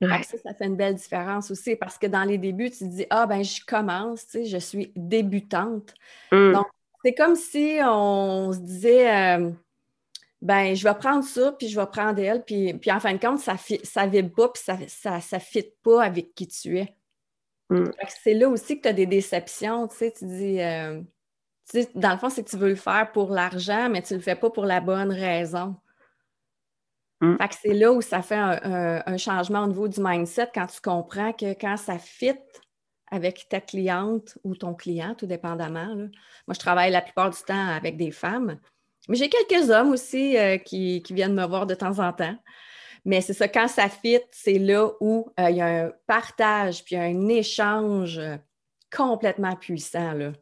Ça, 0.00 0.36
ça 0.42 0.54
fait 0.54 0.66
une 0.66 0.76
belle 0.76 0.96
différence 0.96 1.50
aussi 1.52 1.76
parce 1.76 1.96
que 1.96 2.08
dans 2.08 2.24
les 2.24 2.36
débuts, 2.36 2.70
tu 2.70 2.78
te 2.78 2.84
dis 2.84 3.06
Ah, 3.08 3.26
ben, 3.26 3.44
je 3.44 3.64
commence, 3.64 4.26
tu 4.26 4.30
sais, 4.30 4.44
je 4.46 4.58
suis 4.58 4.92
débutante. 4.96 5.94
Mm. 6.32 6.52
Donc, 6.52 6.66
c'est 7.04 7.14
comme 7.14 7.36
si 7.36 7.78
on 7.82 8.52
se 8.52 8.58
disait 8.58 9.52
ben 10.42 10.74
je 10.74 10.82
vais 10.82 10.94
prendre 10.94 11.24
ça, 11.24 11.52
puis 11.52 11.68
je 11.68 11.78
vais 11.78 11.86
prendre 11.86 12.18
elle, 12.18 12.44
puis, 12.44 12.74
puis 12.74 12.90
en 12.90 12.98
fin 12.98 13.14
de 13.14 13.20
compte, 13.20 13.38
ça 13.38 13.54
ne 13.54 14.10
vibre 14.10 14.34
pas, 14.34 14.48
puis 14.48 14.62
ça 14.62 14.76
ne 14.76 14.86
ça, 14.88 15.20
ça 15.20 15.38
fit 15.38 15.72
pas 15.82 16.02
avec 16.02 16.34
qui 16.34 16.48
tu 16.48 16.78
es. 16.78 16.94
Mm. 17.70 17.90
C'est 18.22 18.34
là 18.34 18.48
aussi 18.48 18.76
que 18.76 18.82
tu 18.82 18.88
as 18.88 18.92
des 18.92 19.06
déceptions, 19.06 19.86
tu 19.86 19.96
sais, 19.96 20.12
tu 20.12 20.26
dis, 20.26 20.60
euh, 20.60 21.00
sais, 21.80 21.90
dans 21.94 22.12
le 22.12 22.18
fond, 22.18 22.30
c'est 22.30 22.44
que 22.44 22.50
tu 22.50 22.56
veux 22.56 22.70
le 22.70 22.74
faire 22.74 23.10
pour 23.12 23.30
l'argent, 23.30 23.88
mais 23.90 24.02
tu 24.02 24.14
ne 24.14 24.18
le 24.18 24.22
fais 24.22 24.34
pas 24.34 24.50
pour 24.50 24.64
la 24.64 24.80
bonne 24.80 25.12
raison. 25.12 25.76
Mm. 27.20 27.36
Fait 27.36 27.48
que 27.48 27.54
c'est 27.62 27.74
là 27.74 27.92
où 27.92 28.02
ça 28.02 28.20
fait 28.20 28.36
un, 28.36 29.16
changement 29.16 29.64
au 29.64 29.68
niveau 29.68 29.88
du 29.88 30.00
mindset 30.00 30.50
quand 30.54 30.66
tu 30.66 30.80
comprends 30.80 31.32
que 31.32 31.52
quand 31.54 31.76
ça 31.76 31.98
fit 31.98 32.38
avec 33.10 33.46
ta 33.48 33.60
cliente 33.60 34.38
ou 34.42 34.56
ton 34.56 34.74
client, 34.74 35.14
tout 35.14 35.26
dépendamment. 35.26 35.94
Moi, 35.94 36.54
je 36.54 36.58
travaille 36.58 36.90
la 36.90 37.02
plupart 37.02 37.30
du 37.30 37.38
temps 37.46 37.68
avec 37.68 37.96
des 37.96 38.10
femmes. 38.10 38.58
Mais 39.08 39.16
j'ai 39.16 39.28
quelques 39.28 39.70
hommes 39.70 39.90
aussi 39.90 40.36
euh, 40.38 40.56
qui, 40.56 41.02
viennent 41.10 41.34
me 41.34 41.46
voir 41.46 41.66
de 41.66 41.74
temps 41.74 41.98
en 41.98 42.12
temps. 42.12 42.36
Mais 43.04 43.20
c'est 43.20 43.34
ça, 43.34 43.48
quand 43.48 43.68
ça 43.68 43.88
fit, 43.88 44.20
c'est 44.30 44.58
là 44.58 44.90
où 45.00 45.28
euh, 45.38 45.50
il 45.50 45.56
y 45.56 45.60
a 45.60 45.86
un 45.86 45.92
partage 46.06 46.84
puis 46.84 46.96
un 46.96 47.28
échange 47.28 48.20
complètement 48.90 49.56
puissant. 49.56 50.12
Là. 50.12 50.32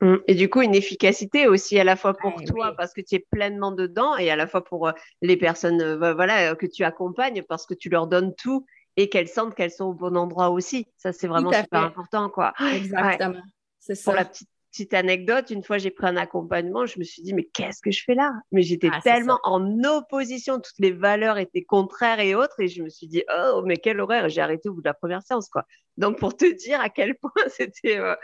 Mmh. 0.00 0.16
Et 0.26 0.34
du 0.34 0.50
coup, 0.50 0.60
une 0.60 0.74
efficacité 0.74 1.48
aussi 1.48 1.78
à 1.78 1.84
la 1.84 1.96
fois 1.96 2.14
pour 2.14 2.42
toi 2.44 2.74
parce 2.76 2.92
que 2.92 3.00
tu 3.00 3.14
es 3.14 3.26
pleinement 3.30 3.72
dedans 3.72 4.16
et 4.16 4.30
à 4.30 4.36
la 4.36 4.46
fois 4.46 4.62
pour 4.62 4.90
les 5.22 5.36
personnes 5.36 5.96
voilà, 5.96 6.54
que 6.54 6.66
tu 6.66 6.84
accompagnes 6.84 7.42
parce 7.42 7.64
que 7.66 7.74
tu 7.74 7.88
leur 7.88 8.06
donnes 8.06 8.34
tout 8.34 8.66
et 8.96 9.08
qu'elles 9.08 9.28
sentent 9.28 9.54
qu'elles 9.54 9.70
sont 9.70 9.86
au 9.86 9.94
bon 9.94 10.16
endroit 10.16 10.50
aussi. 10.50 10.86
Ça, 10.96 11.12
c'est 11.12 11.28
vraiment 11.28 11.52
super 11.52 11.82
important. 11.82 12.28
Quoi. 12.28 12.52
Exactement. 12.74 13.40
C'est 13.78 13.94
ça. 13.94 14.10
Pour 14.10 14.16
la 14.16 14.24
petite 14.24 14.48
petite 14.76 14.94
anecdote, 14.94 15.50
une 15.50 15.62
fois 15.62 15.78
j'ai 15.78 15.90
pris 15.90 16.06
un 16.06 16.16
accompagnement, 16.16 16.84
je 16.84 16.98
me 16.98 17.04
suis 17.04 17.22
dit, 17.22 17.32
mais 17.32 17.44
qu'est-ce 17.44 17.80
que 17.80 17.90
je 17.90 18.02
fais 18.04 18.14
là? 18.14 18.30
Mais 18.52 18.60
j'étais 18.60 18.90
ah, 18.92 19.00
tellement 19.02 19.38
en 19.42 19.82
opposition, 19.84 20.56
toutes 20.56 20.78
les 20.78 20.92
valeurs 20.92 21.38
étaient 21.38 21.64
contraires 21.64 22.20
et 22.20 22.34
autres, 22.34 22.60
et 22.60 22.68
je 22.68 22.82
me 22.82 22.90
suis 22.90 23.06
dit, 23.06 23.24
oh, 23.34 23.62
mais 23.64 23.78
quel 23.78 24.00
horaire? 24.00 24.28
J'ai 24.28 24.42
arrêté 24.42 24.68
au 24.68 24.74
bout 24.74 24.82
de 24.82 24.88
la 24.88 24.94
première 24.94 25.22
séance, 25.22 25.48
quoi. 25.48 25.64
Donc, 25.96 26.18
pour 26.18 26.36
te 26.36 26.44
dire 26.44 26.78
à 26.80 26.90
quel 26.90 27.14
point 27.18 27.30
c'était 27.48 27.98
euh, 27.98 28.14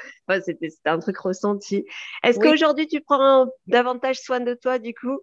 c'était, 0.45 0.69
un 0.85 0.99
truc 0.99 1.17
ressenti. 1.19 1.87
Est-ce 2.23 2.39
qu'aujourd'hui, 2.39 2.87
tu 2.87 3.01
prends 3.01 3.47
davantage 3.67 4.21
soin 4.21 4.41
de 4.41 4.53
toi, 4.53 4.79
du 4.79 4.93
coup? 4.93 5.21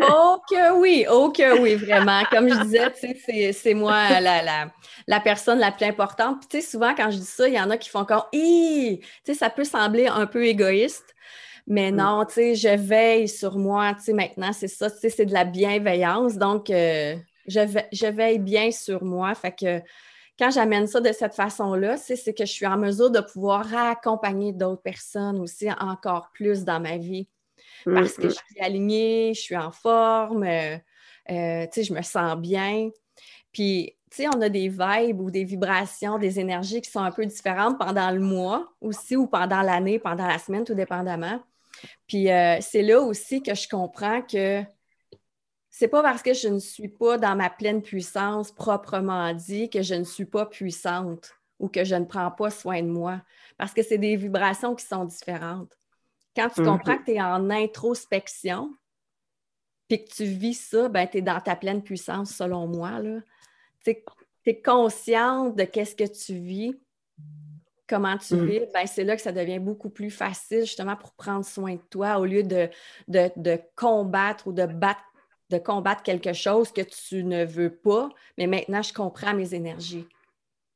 Oh 0.00 0.38
que 0.48 0.80
oui, 0.80 1.06
oh 1.10 1.30
que 1.30 1.60
oui, 1.60 1.74
vraiment. 1.74 2.22
Comme 2.30 2.48
je 2.48 2.62
disais, 2.62 3.52
c'est 3.52 3.74
moi 3.74 4.20
la, 4.20 4.70
la, 5.06 5.20
personne 5.20 5.58
la 5.58 5.70
plus 5.70 5.86
importante. 5.86 6.40
Puis, 6.40 6.48
tu 6.48 6.60
sais, 6.60 6.70
souvent, 6.70 6.94
quand 6.94 7.10
je 7.10 7.18
dis 7.18 7.24
ça, 7.24 7.48
il 7.48 7.54
y 7.54 7.60
en 7.60 7.70
a 7.70 7.76
qui 7.76 7.88
font 7.88 8.00
encore 8.00 8.28
«tu 8.32 9.00
sais, 9.24 9.34
ça 9.34 9.50
peut 9.50 9.64
sembler 9.64 10.06
un 10.06 10.26
peu 10.26 10.46
égoïste, 10.46 11.14
mais 11.66 11.92
mm. 11.92 11.96
non, 11.96 12.24
tu 12.24 12.34
sais, 12.34 12.54
je 12.54 12.76
veille 12.76 13.28
sur 13.28 13.58
moi, 13.58 13.94
tu 13.94 14.04
sais, 14.04 14.12
maintenant, 14.12 14.52
c'est 14.52 14.68
ça, 14.68 14.90
tu 14.90 14.98
sais, 14.98 15.10
c'est 15.10 15.26
de 15.26 15.32
la 15.32 15.44
bienveillance. 15.44 16.36
Donc, 16.36 16.70
euh, 16.70 17.16
je, 17.46 18.06
veille 18.10 18.38
bien 18.38 18.70
sur 18.70 19.04
moi. 19.04 19.34
Fait 19.34 19.52
que 19.52 19.80
quand 20.38 20.50
j'amène 20.50 20.86
ça 20.86 21.00
de 21.00 21.12
cette 21.12 21.34
façon-là, 21.34 21.96
c'est 21.96 22.34
que 22.34 22.44
je 22.44 22.52
suis 22.52 22.66
en 22.66 22.78
mesure 22.78 23.10
de 23.10 23.20
pouvoir 23.20 23.66
accompagner 23.74 24.52
d'autres 24.52 24.82
personnes 24.82 25.38
aussi 25.38 25.70
encore 25.72 26.30
plus 26.32 26.64
dans 26.64 26.80
ma 26.80 26.96
vie. 26.96 27.28
Mmh, 27.86 27.94
parce 27.94 28.14
que 28.14 28.26
mmh. 28.26 28.30
je 28.30 28.34
suis 28.34 28.60
alignée, 28.60 29.32
je 29.34 29.40
suis 29.40 29.56
en 29.56 29.70
forme, 29.70 30.44
euh, 30.44 30.76
euh, 31.30 31.66
je 31.74 31.92
me 31.92 32.02
sens 32.02 32.36
bien. 32.36 32.90
Puis, 33.52 33.96
tu 34.10 34.16
sais, 34.16 34.28
on 34.28 34.40
a 34.40 34.48
des 34.48 34.68
vibes 34.68 35.20
ou 35.20 35.30
des 35.30 35.44
vibrations, 35.44 36.18
des 36.18 36.40
énergies 36.40 36.80
qui 36.80 36.90
sont 36.90 37.00
un 37.00 37.10
peu 37.10 37.24
différentes 37.26 37.78
pendant 37.78 38.10
le 38.10 38.20
mois 38.20 38.72
aussi 38.80 39.16
ou 39.16 39.26
pendant 39.26 39.62
l'année, 39.62 39.98
pendant 39.98 40.26
la 40.26 40.38
semaine, 40.38 40.64
tout 40.64 40.74
dépendamment. 40.74 41.40
Puis, 42.06 42.30
euh, 42.30 42.58
c'est 42.60 42.82
là 42.82 43.00
aussi 43.00 43.42
que 43.42 43.54
je 43.54 43.68
comprends 43.68 44.22
que 44.22 44.62
c'est 45.70 45.88
pas 45.88 46.02
parce 46.02 46.22
que 46.22 46.34
je 46.34 46.48
ne 46.48 46.58
suis 46.58 46.88
pas 46.88 47.16
dans 47.16 47.34
ma 47.34 47.48
pleine 47.48 47.80
puissance 47.80 48.52
proprement 48.52 49.32
dit 49.32 49.70
que 49.70 49.82
je 49.82 49.94
ne 49.94 50.04
suis 50.04 50.26
pas 50.26 50.44
puissante 50.44 51.32
ou 51.58 51.68
que 51.68 51.84
je 51.84 51.94
ne 51.94 52.04
prends 52.04 52.30
pas 52.30 52.50
soin 52.50 52.82
de 52.82 52.88
moi, 52.88 53.22
parce 53.56 53.72
que 53.72 53.82
c'est 53.82 53.98
des 53.98 54.16
vibrations 54.16 54.74
qui 54.74 54.84
sont 54.84 55.04
différentes. 55.04 55.78
Quand 56.34 56.48
tu 56.48 56.62
comprends 56.62 56.98
que 56.98 57.04
tu 57.04 57.12
es 57.12 57.20
en 57.20 57.50
introspection, 57.50 58.74
puis 59.88 60.04
que 60.04 60.10
tu 60.10 60.24
vis 60.24 60.54
ça, 60.54 60.88
ben, 60.88 61.06
tu 61.06 61.18
es 61.18 61.22
dans 61.22 61.40
ta 61.40 61.56
pleine 61.56 61.82
puissance, 61.82 62.34
selon 62.34 62.66
moi. 62.66 63.00
Tu 63.84 63.94
es, 64.46 64.62
consciente 64.62 65.56
de 65.56 65.64
qu'est-ce 65.64 65.94
que 65.94 66.04
tu 66.04 66.34
vis, 66.34 66.80
comment 67.86 68.16
tu 68.16 68.34
mhm. 68.34 68.46
vis, 68.46 68.60
ben, 68.72 68.86
c'est 68.86 69.04
là 69.04 69.16
que 69.16 69.22
ça 69.22 69.32
devient 69.32 69.58
beaucoup 69.58 69.90
plus 69.90 70.10
facile, 70.10 70.60
justement, 70.60 70.96
pour 70.96 71.12
prendre 71.12 71.44
soin 71.44 71.74
de 71.74 71.82
toi, 71.90 72.18
au 72.18 72.24
lieu 72.24 72.42
de, 72.42 72.70
de, 73.08 73.60
combattre 73.76 74.46
ou 74.48 74.52
de 74.52 74.66
battre 74.66 75.02
de 75.50 75.58
combattre 75.58 76.02
quelque 76.02 76.32
chose 76.32 76.72
que 76.72 76.80
tu 76.80 77.24
ne 77.24 77.44
veux 77.44 77.68
pas, 77.68 78.08
mais 78.38 78.46
maintenant, 78.46 78.80
je 78.80 78.94
comprends 78.94 79.34
mes 79.34 79.54
énergies. 79.54 80.08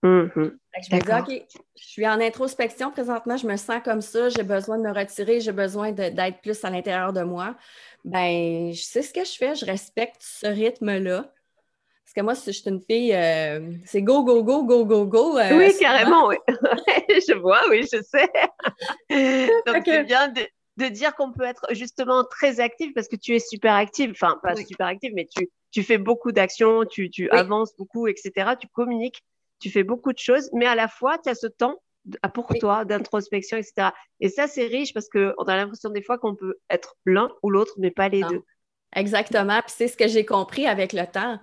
Mhm. 0.02 0.58
Je 0.82 0.94
me 0.94 1.00
dis, 1.00 1.34
OK, 1.34 1.46
je 1.78 1.84
suis 1.84 2.06
en 2.06 2.20
introspection 2.20 2.90
présentement, 2.90 3.36
je 3.36 3.46
me 3.46 3.56
sens 3.56 3.80
comme 3.82 4.02
ça, 4.02 4.28
j'ai 4.28 4.42
besoin 4.42 4.78
de 4.78 4.82
me 4.82 4.92
retirer, 4.92 5.40
j'ai 5.40 5.52
besoin 5.52 5.92
d'être 5.92 6.40
plus 6.42 6.62
à 6.64 6.70
l'intérieur 6.70 7.12
de 7.12 7.22
moi. 7.22 7.56
Ben, 8.04 8.72
je 8.72 8.82
sais 8.82 9.02
ce 9.02 9.12
que 9.12 9.24
je 9.24 9.32
fais, 9.32 9.54
je 9.54 9.64
respecte 9.64 10.20
ce 10.20 10.46
rythme-là. 10.46 11.32
Parce 12.04 12.14
que 12.14 12.20
moi, 12.20 12.34
si 12.34 12.52
je 12.52 12.60
suis 12.60 12.70
une 12.70 12.80
fille, 12.80 13.14
euh, 13.14 13.72
c'est 13.84 14.02
go, 14.02 14.22
go, 14.22 14.44
go, 14.44 14.64
go, 14.64 14.84
go, 14.84 15.06
go. 15.06 15.38
Euh, 15.38 15.56
oui, 15.56 15.74
carrément, 15.80 16.28
oui. 16.28 16.36
je 16.48 17.34
vois, 17.34 17.62
oui, 17.70 17.82
je 17.82 18.00
sais. 18.02 18.28
Donc, 19.66 19.82
c'est 19.84 20.04
bien 20.04 20.28
de, 20.28 20.88
dire 20.88 21.16
qu'on 21.16 21.32
peut 21.32 21.44
être 21.44 21.66
justement 21.70 22.22
très 22.24 22.60
active 22.60 22.92
parce 22.92 23.08
que 23.08 23.16
tu 23.16 23.34
es 23.34 23.38
super 23.38 23.74
active. 23.74 24.10
Enfin, 24.10 24.38
pas 24.42 24.54
super 24.54 24.86
active, 24.86 25.12
mais 25.14 25.26
tu, 25.26 25.48
tu 25.72 25.82
fais 25.82 25.98
beaucoup 25.98 26.32
d'actions, 26.32 26.84
tu, 26.84 27.10
tu 27.10 27.30
avances 27.30 27.74
beaucoup, 27.76 28.06
etc. 28.06 28.52
Tu 28.60 28.68
communiques 28.68 29.22
tu 29.58 29.70
fais 29.70 29.84
beaucoup 29.84 30.12
de 30.12 30.18
choses, 30.18 30.50
mais 30.52 30.66
à 30.66 30.74
la 30.74 30.88
fois, 30.88 31.18
tu 31.18 31.28
as 31.28 31.34
ce 31.34 31.46
temps 31.46 31.80
pour 32.34 32.46
toi 32.60 32.84
d'introspection, 32.84 33.56
etc. 33.56 33.90
Et 34.20 34.28
ça, 34.28 34.46
c'est 34.46 34.66
riche 34.66 34.94
parce 34.94 35.08
qu'on 35.08 35.30
a 35.30 35.56
l'impression 35.56 35.90
des 35.90 36.02
fois 36.02 36.18
qu'on 36.18 36.34
peut 36.34 36.58
être 36.70 36.96
l'un 37.04 37.30
ou 37.42 37.50
l'autre, 37.50 37.74
mais 37.78 37.90
pas 37.90 38.08
les 38.08 38.22
deux. 38.22 38.42
Exactement. 38.94 39.60
Puis 39.62 39.74
c'est 39.76 39.88
ce 39.88 39.96
que 39.96 40.08
j'ai 40.08 40.24
compris 40.24 40.66
avec 40.66 40.92
le 40.92 41.06
temps. 41.06 41.38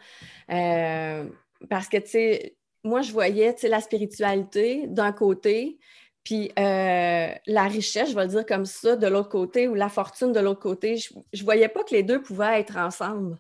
Euh, 0.50 1.26
parce 1.70 1.90
que, 1.90 1.98
tu 1.98 2.10
sais, 2.10 2.56
moi, 2.84 3.02
je 3.02 3.12
voyais, 3.12 3.54
tu 3.54 3.62
sais, 3.62 3.68
la 3.68 3.82
spiritualité 3.82 4.88
d'un 4.88 5.12
côté, 5.12 5.80
puis 6.24 6.52
euh, 6.58 7.34
la 7.46 7.64
richesse, 7.64 8.12
je 8.12 8.16
vais 8.16 8.24
le 8.24 8.30
dire 8.30 8.46
comme 8.46 8.66
ça, 8.66 8.96
de 8.96 9.08
l'autre 9.08 9.30
côté, 9.30 9.68
ou 9.68 9.76
la 9.76 9.90
fortune 9.90 10.32
de 10.32 10.40
l'autre 10.40 10.62
côté. 10.62 10.96
Je 10.98 11.14
ne 11.14 11.44
voyais 11.44 11.68
pas 11.68 11.84
que 11.84 11.94
les 11.94 12.04
deux 12.04 12.22
pouvaient 12.22 12.60
être 12.60 12.78
ensemble. 12.78 13.38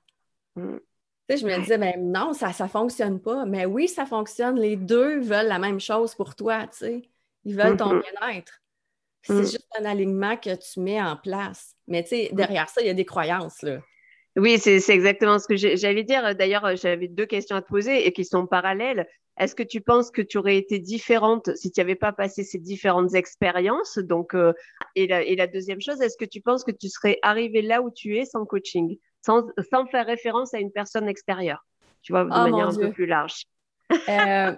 Mm 0.56 0.78
je 1.30 1.46
me 1.46 1.60
disais, 1.60 1.78
ben 1.78 2.12
non, 2.12 2.34
ça 2.34 2.48
ne 2.48 2.68
fonctionne 2.70 3.20
pas. 3.20 3.46
Mais 3.46 3.66
oui, 3.66 3.88
ça 3.88 4.06
fonctionne. 4.06 4.60
Les 4.60 4.76
deux 4.76 5.20
veulent 5.20 5.48
la 5.48 5.60
même 5.60 5.80
chose 5.80 6.16
pour 6.16 6.36
toi, 6.36 6.68
tu 6.68 6.78
sais. 6.78 7.02
Ils 7.46 7.56
veulent 7.56 7.78
ton 7.78 7.94
mm-hmm. 7.94 8.02
bien-être. 8.20 8.62
C'est 9.22 9.34
mm. 9.34 9.44
juste 9.44 9.68
un 9.80 9.86
alignement 9.86 10.38
que 10.38 10.56
tu 10.56 10.80
mets 10.80 11.02
en 11.02 11.16
place. 11.16 11.76
Mais 11.88 12.04
tu 12.04 12.10
sais, 12.10 12.30
mm. 12.32 12.36
derrière 12.36 12.70
ça, 12.70 12.82
il 12.82 12.88
y 12.88 12.90
a 12.90 12.94
des 12.94 13.06
croyances, 13.06 13.62
là. 13.62 13.80
Oui, 14.36 14.58
c'est 14.58 14.82
exactement 14.90 15.38
ce 15.38 15.48
que 15.48 15.56
j'allais 15.56 16.04
dire. 16.04 16.36
D'ailleurs, 16.36 16.76
j'avais 16.76 17.08
deux 17.08 17.28
questions 17.28 17.56
à 17.56 17.62
te 17.62 17.68
poser 17.68 18.08
et 18.08 18.12
qui 18.12 18.26
sont 18.26 18.48
parallèles. 18.48 19.08
Est-ce 19.38 19.54
que 19.54 19.62
tu 19.62 19.80
penses 19.80 20.10
que 20.10 20.24
tu 20.24 20.40
aurais 20.40 20.58
été 20.58 20.80
différente 20.80 21.56
si 21.56 21.72
tu 21.72 21.80
n'avais 21.80 21.96
pas 21.96 22.14
passé 22.14 22.44
ces 22.44 22.58
différentes 22.58 23.14
expériences? 23.14 24.00
Donc, 24.00 24.34
euh, 24.34 24.54
et, 24.96 25.06
la, 25.06 25.24
et 25.24 25.36
la 25.36 25.46
deuxième 25.46 25.82
chose, 25.82 26.02
est-ce 26.02 26.18
que 26.18 26.26
tu 26.26 26.42
penses 26.42 26.64
que 26.64 26.72
tu 26.72 26.90
serais 26.90 27.20
arrivé 27.22 27.62
là 27.62 27.84
où 27.84 27.92
tu 27.92 28.18
es 28.18 28.26
sans 28.26 28.46
coaching? 28.46 28.98
Sans, 29.26 29.46
faire 29.92 30.06
référence 30.06 30.54
à 30.54 30.60
une 30.60 30.72
personne 30.72 31.08
extérieure, 31.08 31.66
tu 32.02 32.12
vois, 32.12 32.26
de 32.26 32.30
oh, 32.30 32.50
manière 32.50 32.70
un 32.70 32.76
peu 32.76 32.92
plus 32.92 33.06
large. 33.06 33.44
Euh, 34.10 34.56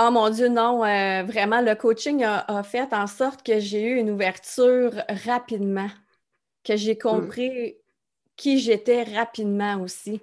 oh 0.00 0.10
mon 0.10 0.30
Dieu, 0.30 0.48
non, 0.48 0.84
euh, 0.84 1.22
vraiment, 1.22 1.60
le 1.60 1.74
coaching 1.74 2.24
a, 2.24 2.62
fait 2.62 2.92
en 2.92 3.06
sorte 3.06 3.44
que 3.44 3.60
j'ai 3.60 3.82
eu 3.82 3.96
une 3.96 4.10
ouverture 4.10 4.92
rapidement, 5.24 5.88
que 6.64 6.76
j'ai 6.76 6.98
compris 6.98 7.76
qui 8.36 8.58
j'étais 8.58 9.04
rapidement 9.04 9.80
aussi. 9.80 10.20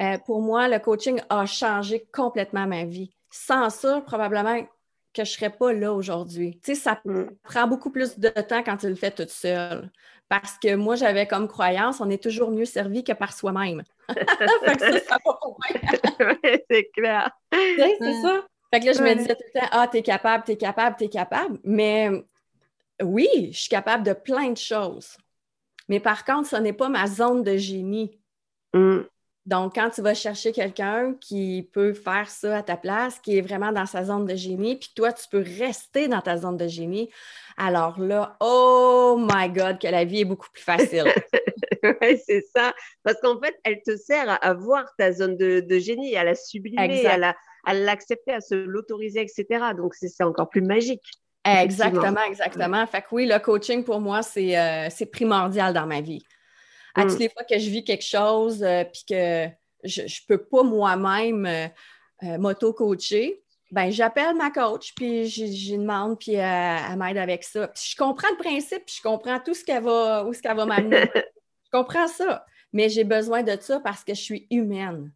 Euh, 0.00 0.18
pour 0.24 0.40
moi, 0.40 0.68
le 0.68 0.78
coaching 0.78 1.20
a 1.28 1.44
changé 1.46 2.08
complètement 2.12 2.66
ma 2.66 2.84
vie. 2.84 3.12
Sans 3.30 3.70
ça, 3.70 4.00
probablement 4.00 4.66
que 5.12 5.24
je 5.24 5.30
ne 5.30 5.34
serais 5.34 5.50
pas 5.50 5.72
là 5.72 5.92
aujourd'hui. 5.92 6.60
Tu 6.62 6.74
sais, 6.74 6.80
ça 6.80 7.00
mm. 7.04 7.24
prend 7.42 7.66
beaucoup 7.66 7.90
plus 7.90 8.18
de 8.18 8.28
temps 8.28 8.62
quand 8.62 8.76
tu 8.76 8.88
le 8.88 8.94
fais 8.94 9.10
toute 9.10 9.30
seule. 9.30 9.90
Parce 10.28 10.56
que 10.58 10.76
moi, 10.76 10.94
j'avais 10.94 11.26
comme 11.26 11.48
croyance, 11.48 12.00
on 12.00 12.08
est 12.08 12.22
toujours 12.22 12.52
mieux 12.52 12.64
servi 12.64 13.02
que 13.02 13.12
par 13.12 13.32
soi-même. 13.32 13.82
c'est 16.70 16.90
clair. 16.94 17.30
c'est 17.52 18.22
ça. 18.22 18.46
Fait 18.72 18.80
que 18.80 18.86
là, 18.86 18.92
je 18.92 19.02
me 19.02 19.14
disais 19.14 19.34
tout 19.34 19.42
le 19.52 19.60
temps, 19.60 19.66
ah, 19.72 19.88
t'es 19.88 20.02
capable, 20.02 20.44
t'es 20.44 20.56
capable, 20.56 20.96
t'es 20.96 21.08
capable. 21.08 21.58
Mais 21.64 22.10
oui, 23.02 23.50
je 23.52 23.58
suis 23.58 23.68
capable 23.68 24.04
de 24.04 24.12
plein 24.12 24.50
de 24.50 24.56
choses. 24.56 25.16
Mais 25.88 25.98
par 25.98 26.24
contre, 26.24 26.48
ce 26.48 26.56
n'est 26.56 26.72
pas 26.72 26.88
ma 26.88 27.08
zone 27.08 27.42
de 27.42 27.56
génie. 27.56 28.20
Mm. 28.72 29.00
Donc, 29.46 29.74
quand 29.74 29.90
tu 29.90 30.02
vas 30.02 30.14
chercher 30.14 30.52
quelqu'un 30.52 31.14
qui 31.20 31.68
peut 31.72 31.94
faire 31.94 32.28
ça 32.28 32.58
à 32.58 32.62
ta 32.62 32.76
place, 32.76 33.18
qui 33.18 33.38
est 33.38 33.40
vraiment 33.40 33.72
dans 33.72 33.86
sa 33.86 34.04
zone 34.04 34.26
de 34.26 34.34
génie, 34.36 34.76
puis 34.76 34.92
toi, 34.94 35.12
tu 35.12 35.24
peux 35.30 35.42
rester 35.58 36.08
dans 36.08 36.20
ta 36.20 36.36
zone 36.36 36.58
de 36.58 36.68
génie, 36.68 37.10
alors 37.56 37.98
là, 37.98 38.36
oh 38.40 39.16
my 39.18 39.48
God, 39.48 39.80
que 39.80 39.88
la 39.88 40.04
vie 40.04 40.20
est 40.20 40.24
beaucoup 40.26 40.48
plus 40.52 40.62
facile. 40.62 41.04
oui, 42.02 42.20
c'est 42.26 42.44
ça. 42.54 42.74
Parce 43.02 43.18
qu'en 43.20 43.40
fait, 43.40 43.58
elle 43.64 43.80
te 43.82 43.96
sert 43.96 44.38
à, 44.42 44.52
voir 44.52 44.84
ta 44.98 45.10
zone 45.10 45.36
de, 45.38 45.78
génie, 45.78 46.16
à 46.16 46.24
la 46.24 46.34
sublimer, 46.34 47.06
à 47.06 47.74
l'accepter, 47.74 48.32
à, 48.32 48.40
se 48.40 48.54
l'autoriser, 48.54 49.22
etc. 49.22 49.72
Donc, 49.74 49.94
c'est 49.94 50.22
encore 50.22 50.50
plus 50.50 50.62
magique. 50.62 51.02
Exactement, 51.46 52.22
exactement. 52.28 52.86
Fait 52.86 53.00
que 53.00 53.06
oui, 53.12 53.26
le 53.26 53.38
coaching 53.38 53.84
pour 53.84 54.00
moi, 54.00 54.22
c'est 54.22 54.58
euh, 54.58 54.88
primordial 55.10 55.72
dans 55.72 55.86
ma 55.86 56.02
vie 56.02 56.22
à 56.94 57.02
toutes 57.02 57.16
mm. 57.16 57.18
les 57.18 57.28
fois 57.28 57.44
que 57.44 57.58
je 57.58 57.70
vis 57.70 57.84
quelque 57.84 58.04
chose 58.04 58.62
euh, 58.62 58.84
puis 58.84 59.04
que 59.08 59.48
je 59.84 60.02
ne 60.02 60.26
peux 60.28 60.42
pas 60.44 60.62
moi-même 60.62 61.46
euh, 61.46 61.66
euh, 62.22 62.38
m'auto-coacher, 62.38 63.42
ben 63.70 63.90
j'appelle 63.90 64.34
ma 64.36 64.50
coach, 64.50 64.92
puis 64.94 65.26
j'y 65.26 65.78
demande, 65.78 66.18
puis 66.18 66.34
elle 66.34 66.96
m'aide 66.96 67.16
avec 67.16 67.44
ça. 67.44 67.68
Puis 67.68 67.90
je 67.92 67.96
comprends 67.96 68.28
le 68.30 68.42
principe, 68.42 68.84
puis 68.84 68.96
je 68.98 69.02
comprends 69.02 69.38
tout 69.38 69.54
ce 69.54 69.64
qu'elle 69.64 69.84
va, 69.84 70.24
où 70.24 70.32
ce 70.32 70.42
qu'elle 70.42 70.56
va 70.56 70.66
m'amener. 70.66 71.04
Je 71.72 71.78
comprends 71.78 72.08
ça, 72.08 72.44
mais 72.72 72.88
j'ai 72.88 73.04
besoin 73.04 73.44
de 73.44 73.56
ça 73.60 73.78
parce 73.78 74.02
que 74.02 74.12
je 74.12 74.20
suis 74.20 74.48
humaine. 74.50 75.12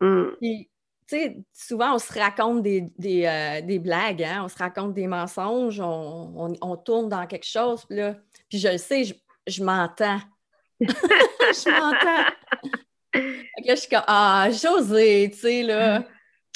Mm. 0.00 0.24
Puis, 0.40 0.70
tu 1.08 1.16
sais, 1.16 1.36
souvent, 1.52 1.94
on 1.94 1.98
se 1.98 2.12
raconte 2.12 2.62
des, 2.62 2.90
euh, 2.98 3.78
blagues, 3.78 4.22
hein? 4.22 4.42
on 4.44 4.48
se 4.48 4.58
raconte 4.58 4.92
des 4.92 5.06
mensonges, 5.06 5.80
on, 5.80 6.76
tourne 6.84 7.08
dans 7.08 7.26
quelque 7.26 7.46
chose, 7.46 7.84
puis 7.84 7.96
là, 7.96 8.16
puis 8.48 8.58
je 8.58 8.68
le 8.68 8.78
sais, 8.78 9.04
je, 9.46 9.64
m'entends. 9.64 10.18
Je 10.80 11.70
m'entends. 11.70 12.30
Fait 13.12 13.62
que 13.62 13.68
là, 13.68 13.74
je 13.74 13.80
suis 13.80 13.88
comme, 13.88 14.04
ah, 14.06 14.48
José, 14.50 15.30
tu 15.32 15.38
sais, 15.38 15.62
là. 15.62 16.04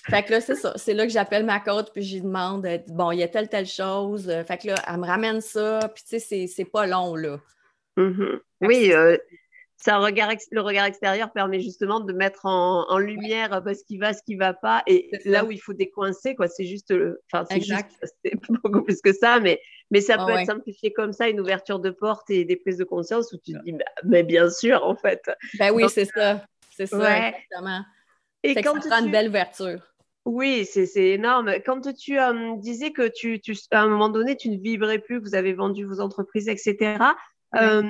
Fait 0.08 0.22
que 0.22 0.32
là, 0.32 0.40
c'est 0.40 0.54
ça. 0.54 0.72
C'est 0.76 0.94
là 0.94 1.06
que 1.06 1.12
j'appelle 1.12 1.44
ma 1.44 1.60
coach, 1.60 1.86
puis 1.92 2.02
je 2.02 2.14
lui 2.16 2.22
demande, 2.22 2.66
euh, 2.66 2.78
bon, 2.88 3.12
il 3.12 3.20
y 3.20 3.22
a 3.22 3.28
telle, 3.28 3.48
telle 3.48 3.66
chose. 3.66 4.26
Fait 4.46 4.58
que 4.58 4.68
là, 4.68 4.74
elle 4.88 4.98
me 4.98 5.06
ramène 5.06 5.40
ça, 5.40 5.80
puis 5.94 6.02
tu 6.08 6.20
sais, 6.20 6.46
c'est 6.46 6.64
pas 6.64 6.86
long, 6.86 7.14
là. 7.14 7.38
Mm-hmm. 7.96 8.40
Oui, 8.62 8.92
euh, 8.92 9.16
ça, 9.82 9.98
regard, 9.98 10.30
le 10.50 10.60
regard 10.60 10.84
extérieur 10.84 11.32
permet 11.32 11.60
justement 11.60 12.00
de 12.00 12.12
mettre 12.12 12.44
en, 12.44 12.98
lumière 12.98 13.52
euh, 13.54 13.74
ce 13.74 13.84
qui 13.84 13.96
va, 13.96 14.12
ce 14.12 14.22
qui 14.22 14.36
va 14.36 14.52
pas, 14.52 14.82
et 14.86 15.10
là 15.24 15.44
où 15.44 15.50
il 15.50 15.60
faut 15.60 15.72
décoincer, 15.72 16.34
quoi. 16.34 16.48
C'est 16.48 16.66
juste, 16.66 16.92
enfin, 17.32 17.46
c'est 17.50 17.60
juste, 17.60 17.86
c'est 18.24 18.34
beaucoup 18.62 18.82
plus 18.82 19.00
que 19.00 19.12
ça, 19.12 19.40
mais, 19.40 19.60
mais 19.90 20.00
ça 20.00 20.18
peut 20.18 20.32
être 20.32 20.46
simplifié 20.46 20.92
comme 20.92 21.12
ça, 21.12 21.28
une 21.28 21.40
ouverture 21.40 21.80
de 21.80 21.90
porte 21.90 22.28
et 22.30 22.44
des 22.44 22.56
prises 22.56 22.78
de 22.78 22.84
conscience 22.84 23.32
où 23.32 23.38
tu 23.38 23.52
te 23.52 23.64
dis, 23.64 23.72
bah, 23.72 23.84
mais 24.04 24.22
bien 24.22 24.50
sûr, 24.50 24.84
en 24.84 24.96
fait. 24.96 25.30
Ben 25.58 25.72
oui, 25.72 25.84
c'est 25.88 26.04
ça, 26.04 26.44
c'est 26.70 26.86
ça, 26.86 27.28
exactement. 27.28 27.82
Et 28.42 28.54
quand 28.54 28.80
ça 28.80 28.88
prend 28.88 29.04
une 29.04 29.10
belle 29.10 29.28
ouverture. 29.28 29.80
Oui, 30.26 30.66
c'est 30.66 30.94
énorme. 30.94 31.54
Quand 31.64 31.80
tu 31.94 32.20
euh, 32.20 32.56
disais 32.58 32.90
que 32.90 33.08
tu, 33.08 33.40
tu, 33.40 33.56
à 33.70 33.80
un 33.80 33.88
moment 33.88 34.10
donné, 34.10 34.36
tu 34.36 34.50
ne 34.50 34.58
vibrais 34.58 34.98
plus, 34.98 35.18
vous 35.18 35.34
avez 35.34 35.54
vendu 35.54 35.84
vos 35.84 36.00
entreprises, 36.00 36.48
etc., 36.48 36.98
euh, 37.56 37.82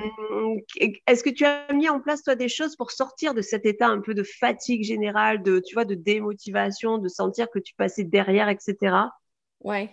est-ce 1.07 1.23
que 1.23 1.29
tu 1.29 1.45
as 1.45 1.71
mis 1.73 1.89
en 1.89 1.99
place, 1.99 2.23
toi, 2.23 2.35
des 2.35 2.49
choses 2.49 2.75
pour 2.75 2.91
sortir 2.91 3.33
de 3.33 3.41
cet 3.41 3.65
état 3.65 3.87
un 3.87 4.01
peu 4.01 4.13
de 4.13 4.23
fatigue 4.23 4.83
générale, 4.83 5.43
de, 5.43 5.59
tu 5.59 5.75
vois, 5.75 5.85
de 5.85 5.95
démotivation, 5.95 6.97
de 6.97 7.07
sentir 7.07 7.49
que 7.49 7.59
tu 7.59 7.73
passais 7.75 8.03
derrière, 8.03 8.49
etc.? 8.49 8.95
Oui. 9.63 9.89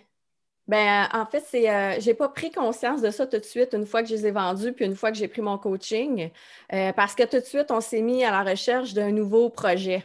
Ben, 0.67 1.07
en 1.13 1.25
fait, 1.25 1.43
c'est, 1.47 1.69
euh, 1.69 1.99
j'ai 1.99 2.13
pas 2.13 2.29
pris 2.29 2.51
conscience 2.51 3.01
de 3.01 3.09
ça 3.09 3.25
tout 3.25 3.39
de 3.39 3.43
suite 3.43 3.73
une 3.73 3.87
fois 3.87 4.03
que 4.03 4.09
je 4.09 4.15
les 4.15 4.27
ai 4.27 4.31
vendus, 4.31 4.73
puis 4.73 4.85
une 4.85 4.95
fois 4.95 5.11
que 5.11 5.17
j'ai 5.17 5.27
pris 5.27 5.41
mon 5.41 5.57
coaching, 5.57 6.29
parce 6.69 7.15
que 7.15 7.23
tout 7.23 7.39
de 7.39 7.45
suite, 7.45 7.71
on 7.71 7.81
s'est 7.81 8.01
mis 8.01 8.23
à 8.23 8.31
la 8.31 8.43
recherche 8.43 8.93
d'un 8.93 9.11
nouveau 9.11 9.49
projet. 9.49 10.03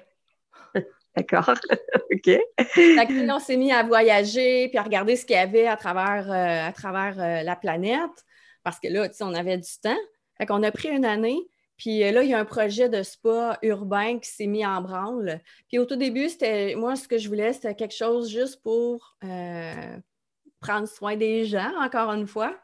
D'accord. 1.17 1.55
OK. 2.13 2.39
on 2.59 3.39
s'est 3.39 3.57
mis 3.57 3.73
à 3.73 3.83
voyager 3.83 4.69
puis 4.69 4.79
à 4.79 4.83
regarder 4.83 5.17
ce 5.17 5.25
qu'il 5.25 5.37
y 5.37 5.39
avait 5.39 5.67
à 5.67 5.77
travers, 5.77 6.31
euh, 6.31 6.69
à 6.69 6.73
travers 6.73 7.21
euh, 7.21 7.43
la 7.43 7.57
planète 7.57 8.25
parce 8.65 8.81
que 8.81 8.89
là, 8.89 9.09
tu 9.09 9.17
sais, 9.17 9.25
on 9.25 9.35
avait 9.35 9.59
du 9.59 9.71
temps. 9.81 9.97
Fait 10.39 10.47
qu'on 10.47 10.63
a 10.63 10.73
pris 10.73 10.89
une 10.89 11.05
année. 11.05 11.39
Puis 11.77 12.03
euh, 12.03 12.11
là, 12.11 12.23
il 12.23 12.31
y 12.31 12.35
a 12.35 12.39
un 12.39 12.45
projet 12.45 12.89
de 12.89 13.03
spa 13.03 13.59
urbain 13.63 14.19
qui 14.19 14.29
s'est 14.29 14.47
mis 14.47 14.67
en 14.67 14.81
branle. 14.81 15.41
Puis 15.69 15.79
au 15.79 15.85
tout 15.85 15.97
début, 15.97 16.29
c'était 16.29 16.75
moi, 16.75 16.97
ce 16.97 17.07
que 17.07 17.19
je 17.19 17.29
voulais, 17.29 17.53
c'était 17.53 17.75
quelque 17.75 17.95
chose 17.95 18.31
juste 18.31 18.63
pour 18.63 19.17
prendre 20.61 20.89
soin 20.89 21.17
des 21.17 21.45
gens, 21.45 21.73
encore 21.81 22.11
une 22.13 22.27
fois. 22.27 22.57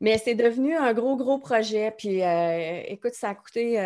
Mais 0.00 0.18
c'est 0.18 0.34
devenu 0.34 0.76
un 0.76 0.92
gros, 0.92 1.16
gros 1.16 1.38
projet. 1.38 1.94
Puis 1.96 2.20
écoute, 2.88 3.14
ça 3.14 3.30
a 3.30 3.34
coûté 3.34 3.78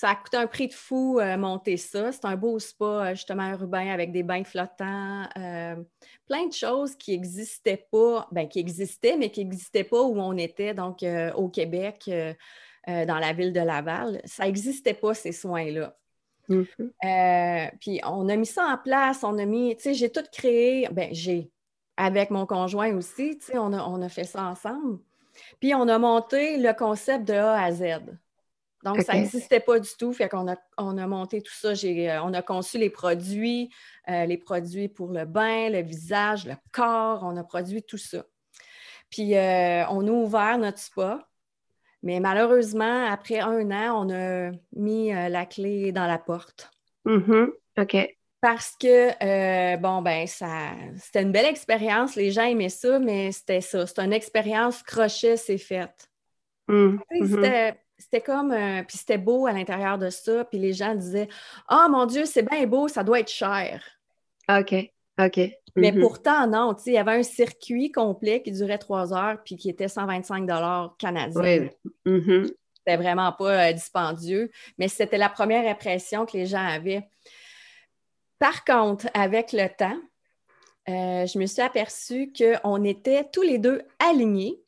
ça 0.00 0.08
a 0.08 0.14
coûté 0.14 0.38
un 0.38 0.46
prix 0.46 0.68
de 0.68 0.72
fou 0.72 1.20
euh, 1.20 1.36
monter 1.36 1.76
ça. 1.76 2.10
C'est 2.10 2.24
un 2.24 2.34
beau 2.34 2.58
spa, 2.58 2.84
euh, 2.84 3.10
justement, 3.10 3.50
urbain 3.50 3.88
avec 3.88 4.12
des 4.12 4.22
bains 4.22 4.44
flottants, 4.44 5.24
euh, 5.36 5.76
plein 6.26 6.46
de 6.46 6.54
choses 6.54 6.96
qui 6.96 7.10
n'existaient 7.10 7.86
pas, 7.92 8.26
bien, 8.32 8.46
qui 8.46 8.60
existaient, 8.60 9.18
mais 9.18 9.30
qui 9.30 9.44
n'existaient 9.44 9.84
pas 9.84 10.00
où 10.00 10.18
on 10.18 10.38
était, 10.38 10.72
donc 10.72 11.04
au 11.34 11.50
Québec, 11.50 12.10
dans 12.86 13.18
la 13.18 13.32
ville 13.34 13.52
de 13.52 13.60
Laval. 13.60 14.22
Ça 14.24 14.46
n'existait 14.46 14.94
pas, 14.94 15.12
ces 15.12 15.32
soins-là. 15.32 15.94
Mm-hmm. 16.48 17.78
puis 17.78 18.00
on 18.04 18.28
a 18.28 18.36
mis 18.36 18.46
ça 18.46 18.64
en 18.64 18.78
place, 18.78 19.22
on 19.22 19.38
a 19.38 19.44
mis, 19.44 19.76
tu 19.76 19.82
sais, 19.82 19.94
j'ai 19.94 20.10
tout 20.10 20.24
créé, 20.32 20.88
ben 20.90 21.10
j'ai, 21.12 21.52
avec 21.96 22.30
mon 22.30 22.46
conjoint 22.46 22.92
aussi, 22.96 23.38
tu 23.38 23.46
sais, 23.46 23.58
on 23.58 23.72
a, 23.74 23.84
on 23.84 24.00
a 24.00 24.08
fait 24.08 24.24
ça 24.24 24.44
ensemble. 24.44 24.98
Puis 25.60 25.74
on 25.74 25.86
a 25.88 25.98
monté 25.98 26.56
le 26.56 26.72
concept 26.72 27.28
de 27.28 27.34
A 27.34 27.62
à 27.62 27.70
Z. 27.70 28.00
Donc, 28.82 29.02
ça 29.02 29.12
n'existait 29.14 29.60
pas 29.60 29.78
du 29.78 29.90
tout. 29.98 30.12
Fait 30.12 30.28
qu'on 30.28 30.50
a, 30.50 30.56
on 30.78 30.96
a 30.96 31.06
monté 31.06 31.42
tout 31.42 31.52
ça. 31.52 31.74
J'ai, 31.74 32.10
euh, 32.10 32.22
on 32.22 32.32
a 32.32 32.40
conçu 32.40 32.78
les 32.78 32.88
produits, 32.88 33.70
euh, 34.08 34.24
les 34.24 34.38
produits 34.38 34.88
pour 34.88 35.12
le 35.12 35.26
bain, 35.26 35.68
le 35.68 35.82
visage, 35.82 36.46
le 36.46 36.54
corps. 36.72 37.22
On 37.22 37.36
a 37.36 37.44
produit 37.44 37.82
tout 37.82 37.98
ça. 37.98 38.24
Puis, 39.10 39.36
euh, 39.36 39.84
on 39.88 40.06
a 40.06 40.10
ouvert 40.10 40.58
notre 40.58 40.78
spa. 40.78 41.26
Mais 42.02 42.20
malheureusement, 42.20 43.06
après 43.06 43.40
un 43.40 43.70
an, 43.70 44.06
on 44.06 44.10
a 44.10 44.52
mis 44.74 45.12
la 45.12 45.44
clé 45.44 45.92
dans 45.92 46.06
la 46.06 46.16
porte. 46.16 46.70
Mm-hmm. 47.04 47.50
OK. 47.78 48.16
Parce 48.40 48.74
que, 48.80 49.76
bon, 49.76 50.00
ben, 50.00 50.26
ça, 50.26 50.70
c'était 50.96 51.20
une 51.20 51.32
belle 51.32 51.44
expérience. 51.44 52.16
Les 52.16 52.30
gens 52.30 52.44
aimaient 52.44 52.70
ça, 52.70 52.98
mais 52.98 53.32
c'était 53.32 53.60
ça. 53.60 53.86
C'était 53.86 54.06
une 54.06 54.14
expérience 54.14 54.82
crochet, 54.82 55.36
c'est 55.36 55.58
fait. 55.58 56.08
Mm-hmm. 56.70 57.28
C'était 57.28 57.76
c'était 58.00 58.20
comme, 58.20 58.52
euh, 58.52 58.82
puis 58.82 58.98
c'était 58.98 59.18
beau 59.18 59.46
à 59.46 59.52
l'intérieur 59.52 59.98
de 59.98 60.10
ça, 60.10 60.44
puis 60.44 60.58
les 60.58 60.72
gens 60.72 60.94
disaient 60.94 61.28
Ah 61.68 61.88
mon 61.90 62.06
Dieu, 62.06 62.24
c'est 62.24 62.42
bien 62.42 62.66
beau, 62.66 62.88
ça 62.88 63.04
doit 63.04 63.20
être 63.20 63.30
cher. 63.30 63.82
OK, 64.48 64.74
OK. 65.20 65.40
Mais 65.76 65.92
mhm. 65.92 66.00
pourtant, 66.00 66.46
non, 66.46 66.74
tu 66.74 66.84
sais, 66.84 66.90
il 66.90 66.94
y 66.94 66.98
avait 66.98 67.18
un 67.18 67.22
circuit 67.22 67.92
complet 67.92 68.42
qui 68.42 68.50
durait 68.52 68.78
trois 68.78 69.14
heures, 69.14 69.38
puis 69.44 69.56
qui 69.56 69.70
était 69.70 69.88
125 69.88 70.46
canadiens. 70.98 71.40
Oui. 71.40 71.70
Mhm. 72.04 72.50
C'était 72.74 72.96
vraiment 72.96 73.32
pas 73.32 73.68
euh, 73.68 73.72
dispendieux, 73.72 74.50
mais 74.78 74.88
c'était 74.88 75.18
la 75.18 75.28
première 75.28 75.70
impression 75.70 76.26
que 76.26 76.36
les 76.36 76.46
gens 76.46 76.64
avaient. 76.64 77.08
Par 78.38 78.64
contre, 78.64 79.06
avec 79.12 79.52
le 79.52 79.68
temps, 79.68 80.00
euh, 80.88 81.26
je 81.26 81.38
me 81.38 81.46
suis 81.46 81.60
aperçue 81.60 82.32
qu'on 82.32 82.82
était 82.84 83.28
tous 83.30 83.42
les 83.42 83.58
deux 83.58 83.82
alignés, 83.98 84.58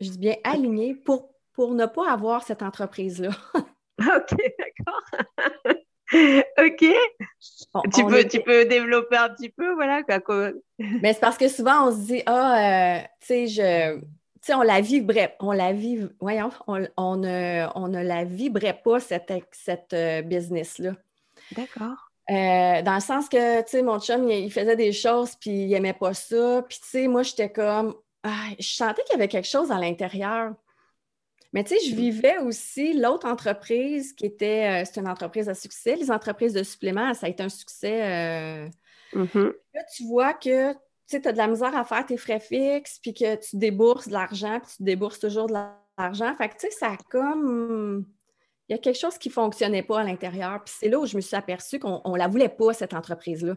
je 0.00 0.10
dis 0.10 0.18
bien 0.18 0.34
alignés, 0.42 0.94
pour 0.94 1.33
pour 1.54 1.74
ne 1.74 1.86
pas 1.86 2.10
avoir 2.10 2.42
cette 2.42 2.62
entreprise-là. 2.62 3.30
OK, 4.00 4.36
d'accord. 4.58 5.02
OK. 6.58 6.84
tu, 7.94 8.06
peux, 8.06 8.24
tu 8.24 8.40
peux 8.40 8.64
développer 8.66 9.16
un 9.16 9.30
petit 9.30 9.48
peu, 9.48 9.74
voilà. 9.74 10.02
Quoi. 10.02 10.50
Mais 10.78 11.12
c'est 11.12 11.20
parce 11.20 11.38
que 11.38 11.48
souvent, 11.48 11.88
on 11.88 11.92
se 11.92 12.06
dit, 12.06 12.22
ah, 12.26 12.98
euh, 12.98 13.02
tu 13.20 13.26
sais, 13.26 13.46
je. 13.46 13.98
Tu 13.98 14.48
sais, 14.48 14.54
on 14.54 14.62
la 14.62 14.82
vibrait, 14.82 15.34
on 15.40 15.52
la 15.52 15.72
vive, 15.72 16.12
voyons, 16.20 16.50
on, 16.66 16.86
on, 16.98 17.16
ne, 17.16 17.66
on 17.74 17.88
ne 17.88 18.02
la 18.02 18.24
vibrait 18.24 18.78
pas, 18.84 19.00
cette, 19.00 19.32
cette 19.52 19.94
euh, 19.94 20.20
business-là. 20.20 20.92
D'accord. 21.56 22.10
Euh, 22.30 22.82
dans 22.82 22.94
le 22.94 23.00
sens 23.00 23.30
que, 23.30 23.62
tu 23.62 23.70
sais, 23.70 23.82
mon 23.82 23.98
chum, 24.00 24.28
il, 24.28 24.52
faisait 24.52 24.76
des 24.76 24.92
choses, 24.92 25.34
puis 25.36 25.50
il 25.50 25.70
n'aimait 25.70 25.94
pas 25.94 26.12
ça. 26.12 26.62
Puis, 26.68 26.78
tu 26.78 26.88
sais, 26.88 27.08
moi, 27.08 27.22
j'étais 27.22 27.50
comme, 27.50 27.94
ah, 28.22 28.48
je 28.58 28.68
sentais 28.68 29.02
qu'il 29.04 29.14
y 29.14 29.16
avait 29.16 29.28
quelque 29.28 29.48
chose 29.48 29.70
à 29.72 29.78
l'intérieur. 29.78 30.52
Mais 31.54 31.62
tu 31.62 31.78
sais, 31.78 31.88
je 31.88 31.94
vivais 31.94 32.38
aussi 32.38 32.94
l'autre 32.94 33.28
entreprise 33.28 34.12
qui 34.12 34.26
était, 34.26 34.82
euh, 34.82 34.84
c'est 34.84 35.00
une 35.00 35.06
entreprise 35.06 35.48
à 35.48 35.54
succès. 35.54 35.94
Les 35.94 36.10
entreprises 36.10 36.52
de 36.52 36.64
suppléments, 36.64 37.14
ça 37.14 37.26
a 37.26 37.28
été 37.28 37.44
un 37.44 37.48
succès. 37.48 38.02
Euh. 38.02 38.68
Mm-hmm. 39.12 39.52
Là, 39.74 39.82
tu 39.96 40.04
vois 40.08 40.34
que 40.34 40.72
tu 41.08 41.16
as 41.24 41.32
de 41.32 41.36
la 41.36 41.46
misère 41.46 41.76
à 41.76 41.84
faire 41.84 42.04
tes 42.04 42.16
frais 42.16 42.40
fixes, 42.40 42.98
puis 43.00 43.14
que 43.14 43.36
tu 43.36 43.56
débourses 43.56 44.08
de 44.08 44.14
l'argent, 44.14 44.58
puis 44.58 44.72
tu 44.78 44.82
débourses 44.82 45.20
toujours 45.20 45.46
de 45.46 45.54
l'argent. 45.96 46.34
Fait 46.36 46.48
que 46.48 46.54
tu 46.54 46.66
sais, 46.66 46.70
ça 46.72 46.88
a 46.88 46.96
comme. 47.08 48.04
Il 48.68 48.72
y 48.72 48.74
a 48.74 48.78
quelque 48.78 48.98
chose 48.98 49.16
qui 49.16 49.28
ne 49.28 49.34
fonctionnait 49.34 49.84
pas 49.84 50.00
à 50.00 50.04
l'intérieur. 50.04 50.64
Puis 50.64 50.74
c'est 50.76 50.88
là 50.88 50.98
où 50.98 51.06
je 51.06 51.14
me 51.14 51.20
suis 51.20 51.36
aperçue 51.36 51.78
qu'on 51.78 52.02
ne 52.04 52.18
la 52.18 52.26
voulait 52.26 52.48
pas, 52.48 52.72
cette 52.72 52.94
entreprise-là. 52.94 53.56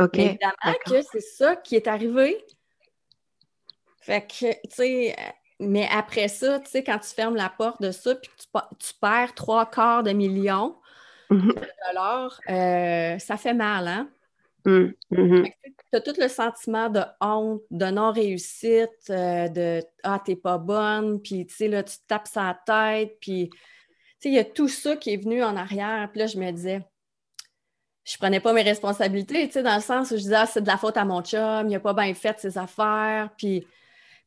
OK. 0.00 0.18
évidemment 0.18 0.74
que 0.86 1.02
c'est 1.02 1.20
ça 1.20 1.54
qui 1.54 1.76
est 1.76 1.86
arrivé. 1.86 2.44
Fait 4.00 4.22
que, 4.22 4.50
tu 4.52 4.58
sais, 4.70 5.14
mais 5.60 5.88
après 5.90 6.28
ça, 6.28 6.60
tu 6.60 6.70
sais, 6.70 6.84
quand 6.84 6.98
tu 6.98 7.08
fermes 7.08 7.36
la 7.36 7.48
porte 7.48 7.82
de 7.82 7.90
ça, 7.90 8.14
puis 8.14 8.30
que 8.30 8.58
tu, 8.78 8.94
perds 9.00 9.34
trois 9.34 9.66
quarts 9.66 10.02
de 10.02 10.12
million 10.12 10.76
mm-hmm. 11.30 11.54
de 11.54 11.68
dollars, 11.88 12.40
euh, 12.48 13.18
ça 13.18 13.36
fait 13.36 13.54
mal, 13.54 13.88
hein? 13.88 14.08
Mm, 14.64 14.92
mm-hmm. 15.12 15.52
Tu 15.90 15.96
as 15.96 16.00
tout 16.00 16.14
le 16.18 16.28
sentiment 16.28 16.88
de 16.90 17.00
honte, 17.20 17.62
de 17.70 17.86
non-réussite, 17.86 19.10
euh, 19.10 19.48
de 19.48 19.82
Ah, 20.02 20.20
t'es 20.24 20.36
pas 20.36 20.58
bonne, 20.58 21.20
puis 21.20 21.46
tu 21.46 21.54
sais, 21.54 21.68
là, 21.68 21.82
tu 21.82 21.96
te 21.96 22.06
tapes 22.06 22.28
sa 22.28 22.58
tête, 22.66 23.16
puis 23.20 23.50
tu 23.50 23.58
sais, 24.20 24.28
il 24.28 24.34
y 24.34 24.38
a 24.38 24.44
tout 24.44 24.68
ça 24.68 24.96
qui 24.96 25.12
est 25.12 25.16
venu 25.16 25.42
en 25.42 25.56
arrière. 25.56 26.08
Puis 26.12 26.20
là, 26.20 26.26
je 26.26 26.38
me 26.38 26.50
disais, 26.50 26.82
je 28.04 28.16
prenais 28.16 28.40
pas 28.40 28.52
mes 28.52 28.62
responsabilités, 28.62 29.46
tu 29.46 29.54
sais, 29.54 29.62
dans 29.62 29.74
le 29.74 29.82
sens 29.82 30.10
où 30.10 30.16
je 30.16 30.22
disais, 30.22 30.36
ah, 30.36 30.46
c'est 30.46 30.62
de 30.62 30.66
la 30.68 30.76
faute 30.76 30.96
à 30.96 31.04
mon 31.04 31.22
chum, 31.22 31.68
il 31.68 31.74
a 31.74 31.80
pas 31.80 31.94
bien 31.94 32.14
fait 32.14 32.38
ses 32.38 32.58
affaires, 32.58 33.30
puis 33.36 33.66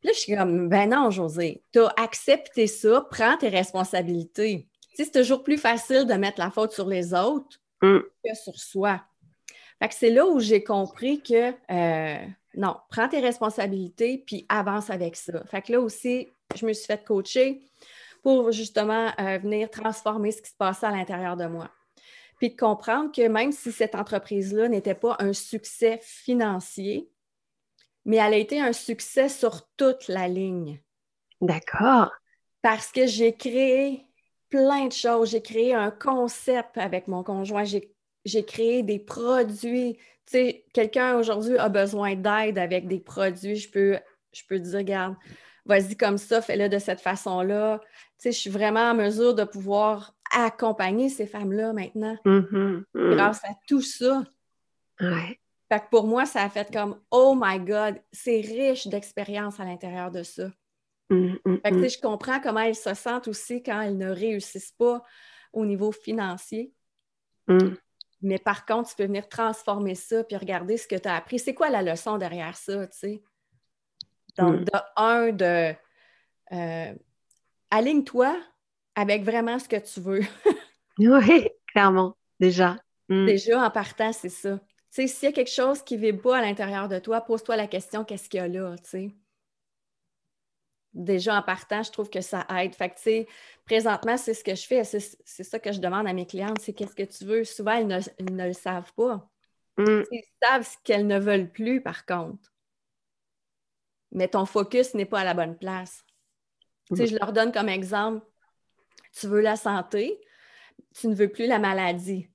là, 0.04 0.12
je 0.14 0.20
suis 0.20 0.36
comme, 0.36 0.70
ben 0.70 0.90
non, 0.90 1.10
José, 1.10 1.64
tu 1.72 1.80
as 1.80 1.94
accepté 1.98 2.68
ça, 2.68 3.06
prends 3.10 3.38
tes 3.38 3.50
responsabilités. 3.50 4.68
Tu 4.90 4.96
sais, 4.96 5.06
c'est 5.06 5.22
toujours 5.22 5.44
plus 5.44 5.58
facile 5.58 6.06
de 6.06 6.14
mettre 6.14 6.40
la 6.40 6.52
faute 6.52 6.74
sur 6.74 6.88
les 6.88 7.14
autres 7.14 7.60
mm. 7.82 8.00
que 8.24 8.36
sur 8.36 8.56
soi. 8.58 9.02
Fait 9.80 9.88
que 9.88 9.96
c'est 9.96 10.12
là 10.12 10.26
où 10.28 10.40
j'ai 10.40 10.64
compris 10.64 11.22
que 11.22 11.54
euh, 11.72 12.26
non, 12.56 12.76
prends 12.90 13.08
tes 13.08 13.20
responsabilités 13.20 14.24
puis 14.26 14.46
avance 14.50 14.90
avec 14.90 15.16
ça. 15.16 15.44
Fait 15.46 15.62
que 15.62 15.72
là 15.72 15.80
aussi, 15.80 16.28
je 16.56 16.66
me 16.66 16.74
suis 16.74 16.86
fait 16.86 17.04
coacher 17.04 17.62
pour 18.22 18.52
justement 18.52 19.12
euh, 19.20 19.40
venir 19.40 19.70
transformer 19.70 20.32
ce 20.32 20.42
qui 20.42 20.52
se 20.52 20.56
passait 20.56 20.86
à 20.86 20.92
l'intérieur 20.92 21.38
de 21.38 21.46
moi. 21.46 21.72
Puis 22.38 22.50
de 22.52 22.56
comprendre 22.56 23.12
que 23.12 23.28
même 23.28 23.52
si 23.52 23.72
cette 23.72 23.96
entreprise-là 23.96 24.68
n'était 24.68 24.96
pas 24.96 25.16
un 25.20 25.34
succès 25.34 26.00
financier, 26.04 27.10
mais 28.06 28.18
elle 28.18 28.34
a 28.34 28.38
été 28.38 28.60
un 28.60 28.74
succès 28.74 29.30
sur 29.30 29.68
toute 29.78 30.08
la 30.08 30.28
ligne. 30.28 30.82
D'accord. 31.42 32.12
Parce 32.62 32.92
que 32.92 33.08
j'ai 33.08 33.34
créé 33.34 34.06
plein 34.50 34.88
de 34.88 34.94
choses. 34.94 35.32
J'ai 35.32 35.42
créé 35.42 35.74
un 35.74 35.92
concept 35.92 36.78
avec 36.78 37.08
mon 37.08 37.24
conjoint. 37.24 37.64
J'ai 37.64 38.46
créé 38.46 38.84
des 38.84 39.00
produits. 39.00 39.98
Tu 40.26 40.34
sais, 40.34 40.66
quelqu'un 40.74 41.16
aujourd'hui 41.18 41.58
a 41.58 41.70
besoin 41.70 42.16
d'aide 42.16 42.58
avec 42.58 42.88
des 42.88 43.00
produits. 43.00 43.56
Je 43.56 43.70
peux, 43.72 43.98
je 44.34 44.42
peux 44.48 44.60
dire, 44.60 44.78
regarde, 44.78 45.16
vas-y 45.66 45.96
comme 45.96 46.18
ça, 46.18 46.42
fais-le 46.42 46.70
de 46.70 46.78
cette 46.78 47.02
façon-là. 47.02 47.80
Tu 47.84 47.90
sais, 48.18 48.32
je 48.32 48.38
suis 48.38 48.50
vraiment 48.50 48.92
en 48.92 48.96
mesure 48.96 49.34
de 49.34 49.44
pouvoir 49.44 50.14
accompagner 50.32 51.10
ces 51.10 51.28
femmes-là 51.28 51.74
maintenant 51.74 52.18
mm-hmm, 52.26 52.84
mm. 52.94 53.16
grâce 53.16 53.44
à 53.44 53.50
tout 53.68 53.82
ça. 53.82 54.24
Ouais. 55.00 55.41
Fait 55.72 55.80
que 55.80 55.90
pour 55.90 56.06
moi, 56.06 56.26
ça 56.26 56.44
a 56.44 56.50
fait 56.50 56.70
comme 56.70 57.00
Oh 57.12 57.34
my 57.40 57.58
God, 57.58 58.02
c'est 58.12 58.42
riche 58.42 58.88
d'expérience 58.88 59.58
à 59.58 59.64
l'intérieur 59.64 60.12
de 60.12 60.22
ça. 60.22 60.50
Mm, 61.10 61.36
mm, 61.46 61.58
fait 61.64 61.72
que, 61.72 61.88
je 61.88 62.02
comprends 62.02 62.42
comment 62.42 62.60
elles 62.60 62.76
se 62.76 62.94
sentent 62.94 63.30
aussi 63.30 63.64
quand 63.64 63.80
elles 63.80 63.98
ne 63.98 64.10
réussissent 64.10 64.74
pas 64.74 65.02
au 65.54 65.66
niveau 65.66 65.94
financier. 65.94 66.74
Mais 68.22 68.38
par 68.38 68.66
contre, 68.66 68.90
tu 68.90 68.96
peux 68.98 69.06
venir 69.06 69.30
transformer 69.30 69.96
ça 69.96 70.26
puis 70.26 70.36
regarder 70.36 70.76
ce 70.76 70.90
que 70.90 70.98
tu 70.98 71.08
as 71.08 71.16
appris. 71.16 71.40
C'est 71.40 71.54
quoi 71.54 71.70
la 71.70 71.82
leçon 71.84 72.18
derrière 72.18 72.58
ça, 72.58 72.88
tu 72.88 72.98
sais? 72.98 73.24
Donc, 74.38 74.66
de 74.66 74.72
un, 74.98 75.32
de 75.32 75.74
euh, 76.52 76.94
aligne-toi 77.70 78.36
avec 78.96 79.24
vraiment 79.24 79.58
ce 79.58 79.70
que 79.70 79.78
tu 79.78 80.02
veux. 80.02 80.22
oui, 80.98 81.48
clairement, 81.68 82.18
déjà. 82.42 82.76
Mm. 83.08 83.26
Déjà, 83.26 83.66
en 83.66 83.70
partant, 83.72 84.12
c'est 84.12 84.28
ça. 84.28 84.60
Sais, 84.92 85.08
s'il 85.08 85.30
y 85.30 85.32
a 85.32 85.34
quelque 85.34 85.50
chose 85.50 85.82
qui 85.82 85.98
ne 85.98 86.02
vit 86.02 86.14
pas 86.14 86.38
à 86.38 86.42
l'intérieur 86.42 86.88
de 86.88 87.00
toi, 87.00 87.22
pose-toi 87.22 87.56
la 87.56 87.66
question 87.66 88.04
qu'est-ce 88.04 88.30
qu'il 88.30 88.40
y 88.40 88.44
a 88.44 88.48
là, 88.48 88.76
tu 88.78 88.90
sais? 88.90 89.16
Déjà, 90.94 91.40
en 91.40 91.42
partant, 91.42 91.82
je 91.82 91.92
trouve 91.92 92.10
que 92.10 92.22
ça 92.22 92.46
aide. 92.60 92.76
Fait 92.76 92.90
que, 92.90 92.96
tu 92.96 93.02
sais, 93.04 93.28
présentement, 93.66 94.18
c'est 94.18 94.34
ce 94.34 94.44
que 94.44 94.54
je 94.54 94.68
fais. 94.68 94.84
C'est 94.84 95.44
ça 95.44 95.58
que 95.58 95.72
je 95.72 95.80
demande 95.80 96.06
à 96.06 96.14
mes 96.14 96.28
clientes, 96.28 96.60
c'est 96.60 96.74
qu'est-ce 96.74 96.96
que 96.96 97.04
tu 97.04 97.26
veux? 97.26 97.46
Souvent, 97.46 97.72
elles 97.72 97.88
ne, 97.88 98.48
le 98.48 98.54
savent 98.54 98.94
pas. 98.94 99.28
Mm. 99.78 100.02
Ils 100.12 100.24
savent 100.44 100.68
ce 100.68 100.76
qu'elles 100.84 101.08
ne 101.08 101.18
veulent 101.18 101.50
plus, 101.50 101.82
par 101.82 102.06
contre 102.06 102.52
mais 104.12 104.28
ton 104.28 104.46
focus 104.46 104.94
n'est 104.94 105.06
pas 105.06 105.22
à 105.22 105.24
la 105.24 105.34
bonne 105.34 105.58
place. 105.58 106.06
Tu 106.90 106.98
sais, 106.98 107.08
je 107.08 107.18
leur 107.18 107.32
donne 107.32 107.52
comme 107.52 107.70
exemple, 107.70 108.26
tu 109.18 109.28
veux 109.28 109.42
la 109.42 109.56
santé, 109.56 110.20
tu 110.94 111.08
ne 111.08 111.16
veux 111.16 111.30
plus 111.30 111.48
la 111.48 111.60
maladie. 111.60 112.28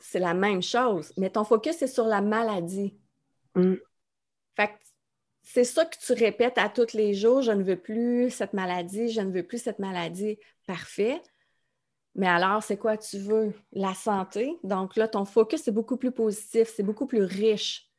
C'est 0.00 0.18
la 0.18 0.34
même 0.34 0.62
chose, 0.62 1.12
mais 1.16 1.30
ton 1.30 1.44
focus 1.44 1.82
est 1.82 1.86
sur 1.86 2.06
la 2.06 2.20
maladie. 2.20 2.96
Mm. 3.54 3.74
Fait 4.56 4.70
c'est 5.42 5.64
ça 5.64 5.84
que 5.84 5.96
tu 5.98 6.12
répètes 6.12 6.58
à 6.58 6.68
tous 6.68 6.92
les 6.92 7.14
jours, 7.14 7.42
je 7.42 7.50
ne 7.50 7.62
veux 7.62 7.80
plus 7.80 8.30
cette 8.30 8.52
maladie, 8.52 9.08
je 9.08 9.20
ne 9.20 9.32
veux 9.32 9.42
plus 9.42 9.58
cette 9.58 9.78
maladie. 9.78 10.38
Parfait. 10.66 11.20
Mais 12.14 12.28
alors, 12.28 12.62
c'est 12.62 12.76
quoi 12.76 12.96
tu 12.96 13.18
veux? 13.18 13.52
La 13.72 13.94
santé. 13.94 14.56
Donc 14.62 14.96
là, 14.96 15.08
ton 15.08 15.24
focus 15.24 15.66
est 15.66 15.72
beaucoup 15.72 15.96
plus 15.96 16.12
positif, 16.12 16.72
c'est 16.74 16.82
beaucoup 16.82 17.06
plus 17.06 17.22
riche. 17.22 17.90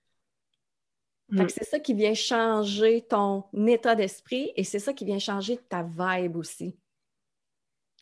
Mm. 1.30 1.48
c'est 1.48 1.64
ça 1.64 1.80
qui 1.80 1.94
vient 1.94 2.14
changer 2.14 3.02
ton 3.02 3.46
état 3.68 3.96
d'esprit 3.96 4.52
et 4.56 4.64
c'est 4.64 4.80
ça 4.80 4.94
qui 4.94 5.06
vient 5.06 5.20
changer 5.20 5.58
ta 5.58 5.84
vibe 5.84 6.36
aussi. 6.36 6.78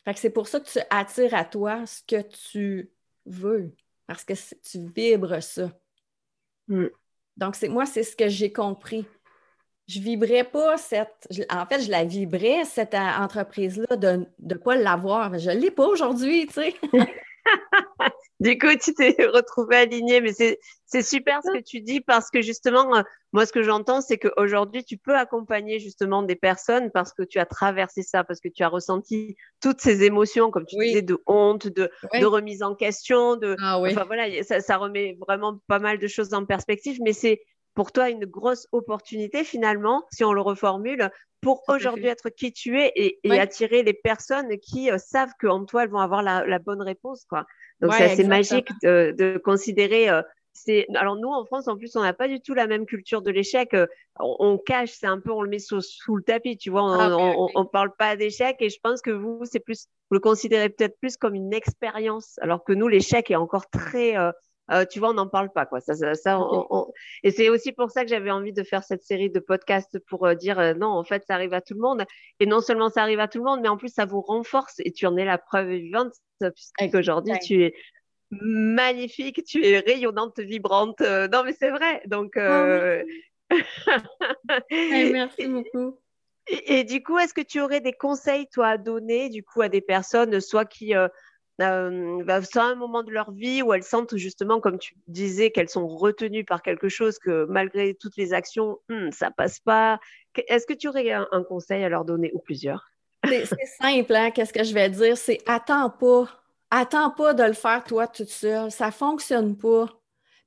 Fait 0.04 0.14
que 0.14 0.20
c'est 0.20 0.30
pour 0.30 0.48
ça 0.48 0.60
que 0.60 0.68
tu 0.68 0.78
attires 0.90 1.34
à 1.34 1.44
toi 1.44 1.86
ce 1.86 2.02
que 2.02 2.22
tu 2.22 2.90
veux, 3.30 3.72
parce 4.06 4.24
que 4.24 4.34
tu 4.34 4.86
vibres 4.94 5.42
ça. 5.42 5.70
Mm. 6.68 6.86
Donc, 7.36 7.56
c'est 7.56 7.68
moi, 7.68 7.86
c'est 7.86 8.02
ce 8.02 8.16
que 8.16 8.28
j'ai 8.28 8.52
compris. 8.52 9.06
Je 9.86 9.98
vibrais 9.98 10.44
pas 10.44 10.76
cette. 10.76 11.26
En 11.50 11.66
fait, 11.66 11.80
je 11.80 11.90
la 11.90 12.04
vibrais, 12.04 12.64
cette 12.64 12.94
euh, 12.94 12.98
entreprise-là, 12.98 13.96
de 13.96 14.26
ne 14.38 14.54
pas 14.54 14.76
l'avoir. 14.76 15.36
Je 15.38 15.50
ne 15.50 15.56
l'ai 15.56 15.70
pas 15.70 15.86
aujourd'hui, 15.86 16.46
tu 16.46 16.54
sais. 16.54 16.74
du 18.40 18.58
coup, 18.58 18.74
tu 18.82 18.94
t'es 18.94 19.14
retrouvé 19.34 19.76
aligné, 19.76 20.20
mais 20.20 20.32
c'est 20.32 21.02
super 21.02 21.40
ce 21.44 21.58
que 21.58 21.62
tu 21.62 21.80
dis 21.80 22.00
parce 22.00 22.30
que 22.30 22.42
justement, 22.42 22.96
euh, 22.96 23.02
moi, 23.32 23.46
ce 23.46 23.52
que 23.52 23.62
j'entends, 23.62 24.00
c'est 24.00 24.18
qu'aujourd'hui, 24.18 24.84
tu 24.84 24.96
peux 24.96 25.16
accompagner 25.16 25.78
justement 25.78 26.22
des 26.22 26.36
personnes 26.36 26.90
parce 26.90 27.12
que 27.12 27.22
tu 27.22 27.38
as 27.38 27.46
traversé 27.46 28.02
ça, 28.02 28.24
parce 28.24 28.40
que 28.40 28.48
tu 28.48 28.62
as 28.62 28.68
ressenti 28.68 29.36
toutes 29.60 29.80
ces 29.80 30.02
émotions, 30.02 30.50
comme 30.50 30.66
tu 30.66 30.76
disais, 30.76 31.02
de 31.02 31.22
honte, 31.26 31.68
de, 31.68 31.90
de, 32.14 32.24
remise 32.24 32.62
en 32.62 32.74
question, 32.74 33.36
de, 33.36 33.56
ah 33.62 33.78
enfin 33.78 34.04
voilà, 34.04 34.42
ça, 34.42 34.60
ça, 34.60 34.76
remet 34.76 35.16
vraiment 35.20 35.60
pas 35.68 35.78
mal 35.78 35.98
de 35.98 36.06
choses 36.08 36.34
en 36.34 36.44
perspective, 36.44 36.98
mais 37.02 37.12
c'est 37.12 37.40
pour 37.80 37.92
toi 37.92 38.10
une 38.10 38.26
grosse 38.26 38.68
opportunité 38.72 39.42
finalement, 39.42 40.04
si 40.12 40.22
on 40.22 40.34
le 40.34 40.42
reformule, 40.42 41.10
pour 41.40 41.62
aujourd'hui 41.66 42.08
être 42.08 42.28
qui 42.28 42.52
tu 42.52 42.78
es 42.78 42.92
et, 42.94 43.18
attirer 43.40 43.82
les 43.82 43.94
personnes 43.94 44.58
qui 44.58 44.90
euh, 44.90 44.98
savent 44.98 45.32
qu'en 45.40 45.64
toi, 45.64 45.84
elles 45.84 45.88
vont 45.88 46.00
avoir 46.00 46.22
la, 46.22 46.58
bonne 46.58 46.82
réponse. 46.82 47.24
Quoi. 47.24 47.46
Donc, 47.80 47.94
c'est 47.94 48.04
assez 48.04 48.24
magique 48.24 48.68
de, 48.82 49.40
considérer. 49.42 50.10
Euh, 50.10 50.20
alors 50.94 51.16
nous 51.16 51.30
en 51.30 51.46
France 51.46 51.68
en 51.68 51.76
plus 51.78 51.96
on 51.96 52.02
n'a 52.02 52.12
pas 52.12 52.28
du 52.28 52.40
tout 52.42 52.52
la 52.52 52.66
même 52.66 52.84
culture 52.84 53.22
de 53.22 53.30
l'échec 53.30 53.72
euh, 53.72 53.86
on, 54.18 54.58
cache 54.58 54.90
c'est 54.90 55.06
un 55.06 55.18
peu 55.18 55.30
on 55.30 55.42
le 55.42 55.48
met 55.48 55.60
sous, 55.60 55.80
sous 55.80 56.16
le 56.16 56.22
tapis 56.22 56.58
tu 56.58 56.70
vois 56.70 56.82
on, 56.82 56.98
ah, 56.98 57.48
on, 57.54 57.64
parle 57.64 57.94
pas 57.96 58.16
d'échec 58.16 58.56
et 58.58 58.68
je 58.68 58.78
pense 58.82 59.00
que 59.00 59.10
vous 59.10 59.40
c'est 59.44 59.60
plus 59.60 59.86
vous 60.10 60.16
le 60.16 60.20
considérez 60.20 60.68
peut-être 60.68 60.98
plus 60.98 61.16
comme 61.16 61.34
une 61.34 61.54
expérience 61.54 62.36
alors 62.42 62.64
que 62.64 62.72
nous 62.72 62.88
l'échec 62.88 63.30
est 63.30 63.36
encore 63.36 63.70
très 63.70 64.18
euh, 64.18 64.32
tu 64.90 64.98
vois, 64.98 65.10
on 65.10 65.14
n'en 65.14 65.28
parle 65.28 65.50
pas, 65.50 65.66
quoi. 65.66 65.80
Ça, 65.80 65.94
ça, 65.94 66.40
Et 67.22 67.30
c'est 67.30 67.48
aussi 67.48 67.72
pour 67.72 67.90
ça 67.90 68.02
que 68.02 68.08
j'avais 68.08 68.30
envie 68.30 68.52
de 68.52 68.62
faire 68.62 68.84
cette 68.84 69.02
série 69.02 69.30
de 69.30 69.40
podcasts 69.40 69.98
pour 70.06 70.26
euh, 70.26 70.34
dire 70.34 70.58
euh, 70.58 70.74
non, 70.74 70.88
en 70.88 71.04
fait, 71.04 71.24
ça 71.26 71.34
arrive 71.34 71.54
à 71.54 71.60
tout 71.60 71.74
le 71.74 71.80
monde. 71.80 72.04
Et 72.38 72.46
non 72.46 72.60
seulement 72.60 72.88
ça 72.88 73.02
arrive 73.02 73.20
à 73.20 73.28
tout 73.28 73.38
le 73.38 73.44
monde, 73.44 73.60
mais 73.62 73.68
en 73.68 73.76
plus, 73.76 73.92
ça 73.92 74.04
vous 74.04 74.20
renforce 74.20 74.76
et 74.80 74.92
tu 74.92 75.06
en 75.06 75.16
es 75.16 75.24
la 75.24 75.38
preuve 75.38 75.70
vivante, 75.70 76.12
puisqu'aujourd'hui, 76.40 77.38
tu 77.40 77.64
es 77.64 77.74
magnifique, 78.30 79.44
tu 79.44 79.66
es 79.66 79.80
rayonnante, 79.80 80.38
vibrante. 80.38 81.00
non, 81.00 81.42
mais 81.44 81.52
c'est 81.52 81.70
vrai. 81.70 82.02
Donc. 82.06 82.36
Oh, 82.36 83.02
merci 84.70 85.48
beaucoup. 85.48 85.98
Et, 86.66 86.84
du 86.84 87.02
coup, 87.02 87.18
est-ce 87.18 87.34
que 87.34 87.40
tu 87.40 87.60
aurais 87.60 87.80
des 87.80 87.92
conseils, 87.92 88.48
toi, 88.48 88.68
à 88.68 88.78
donner, 88.78 89.28
du 89.28 89.44
coup, 89.44 89.60
à 89.62 89.68
des 89.68 89.80
personnes, 89.80 90.40
soit 90.40 90.64
qui 90.64 90.96
euh, 90.96 91.08
bah, 91.60 92.40
à 92.54 92.60
un 92.62 92.74
moment 92.74 93.02
de 93.02 93.10
leur 93.10 93.32
vie 93.32 93.62
où 93.62 93.74
elles 93.74 93.82
sentent 93.82 94.16
justement, 94.16 94.60
comme 94.60 94.78
tu 94.78 94.94
disais, 95.08 95.50
qu'elles 95.50 95.68
sont 95.68 95.86
retenues 95.86 96.44
par 96.44 96.62
quelque 96.62 96.88
chose, 96.88 97.18
que 97.18 97.44
malgré 97.50 97.94
toutes 97.94 98.16
les 98.16 98.32
actions, 98.32 98.78
hmm, 98.88 99.10
ça 99.10 99.30
passe 99.30 99.60
pas. 99.60 100.00
Est-ce 100.48 100.66
que 100.66 100.72
tu 100.72 100.88
aurais 100.88 101.10
un, 101.10 101.42
conseil 101.46 101.84
à 101.84 101.88
leur 101.90 102.06
donner 102.06 102.30
ou 102.32 102.38
plusieurs? 102.38 102.90
C'est 103.26 103.66
simple, 103.78 104.14
hein? 104.14 104.30
qu'est-ce 104.30 104.52
que 104.54 104.64
je 104.64 104.72
vais 104.72 104.88
dire? 104.88 105.18
C'est 105.18 105.38
attends 105.46 105.90
pas. 105.90 106.28
Attends 106.70 107.10
pas 107.10 107.34
de 107.34 107.42
le 107.42 107.52
faire 107.52 107.84
toi 107.84 108.06
toute 108.06 108.30
seule. 108.30 108.70
Ça 108.70 108.90
fonctionne 108.90 109.56
pas. 109.56 109.86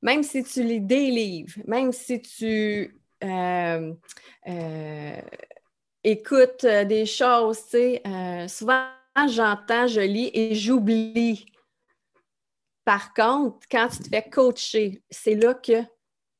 Même 0.01 0.23
si 0.23 0.43
tu 0.43 0.63
lis 0.63 0.81
des 0.81 1.11
livres, 1.11 1.53
même 1.67 1.91
si 1.91 2.21
tu 2.21 2.99
euh, 3.23 3.93
euh, 4.47 5.21
écoutes 6.03 6.65
des 6.65 7.05
choses, 7.05 7.59
tu 7.69 7.77
sais, 8.01 8.47
souvent 8.47 8.87
j'entends, 9.27 9.87
je 9.87 10.01
lis 10.01 10.31
et 10.33 10.55
j'oublie. 10.55 11.45
Par 12.85 13.13
contre, 13.13 13.59
quand 13.71 13.87
tu 13.89 13.99
te 13.99 14.09
fais 14.09 14.23
coacher, 14.29 15.01
c'est 15.09 15.35
là 15.35 15.53
que 15.53 15.81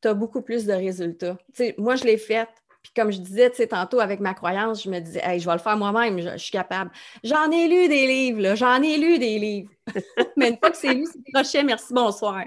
tu 0.02 0.08
as 0.08 0.14
beaucoup 0.14 0.42
plus 0.42 0.66
de 0.66 0.74
résultats. 0.74 1.38
moi, 1.78 1.96
je 1.96 2.04
l'ai 2.04 2.18
fait. 2.18 2.50
Puis 2.84 2.92
comme 2.94 3.12
je 3.14 3.20
disais 3.20 3.50
tantôt 3.68 4.02
avec 4.02 4.20
ma 4.20 4.34
croyance, 4.34 4.84
je 4.84 4.90
me 4.90 5.00
disais, 5.00 5.22
je 5.40 5.46
vais 5.46 5.54
le 5.54 5.60
faire 5.60 5.78
moi-même, 5.78 6.20
je, 6.20 6.38
suis 6.38 6.52
capable. 6.52 6.92
J'en 7.24 7.50
ai 7.50 7.70
lu 7.70 7.88
des 7.88 8.06
livres, 8.08 8.56
j'en 8.56 8.82
ai 8.82 8.98
lu 8.98 9.18
des 9.20 9.40
livres. 9.40 9.72
Mais 10.38 10.50
une 10.50 10.58
fois 10.58 10.70
que 10.70 10.76
c'est 10.78 10.94
lu, 10.94 11.06
c'est 11.06 11.32
crochet, 11.32 11.64
merci, 11.64 11.94
bonsoir. 11.94 12.44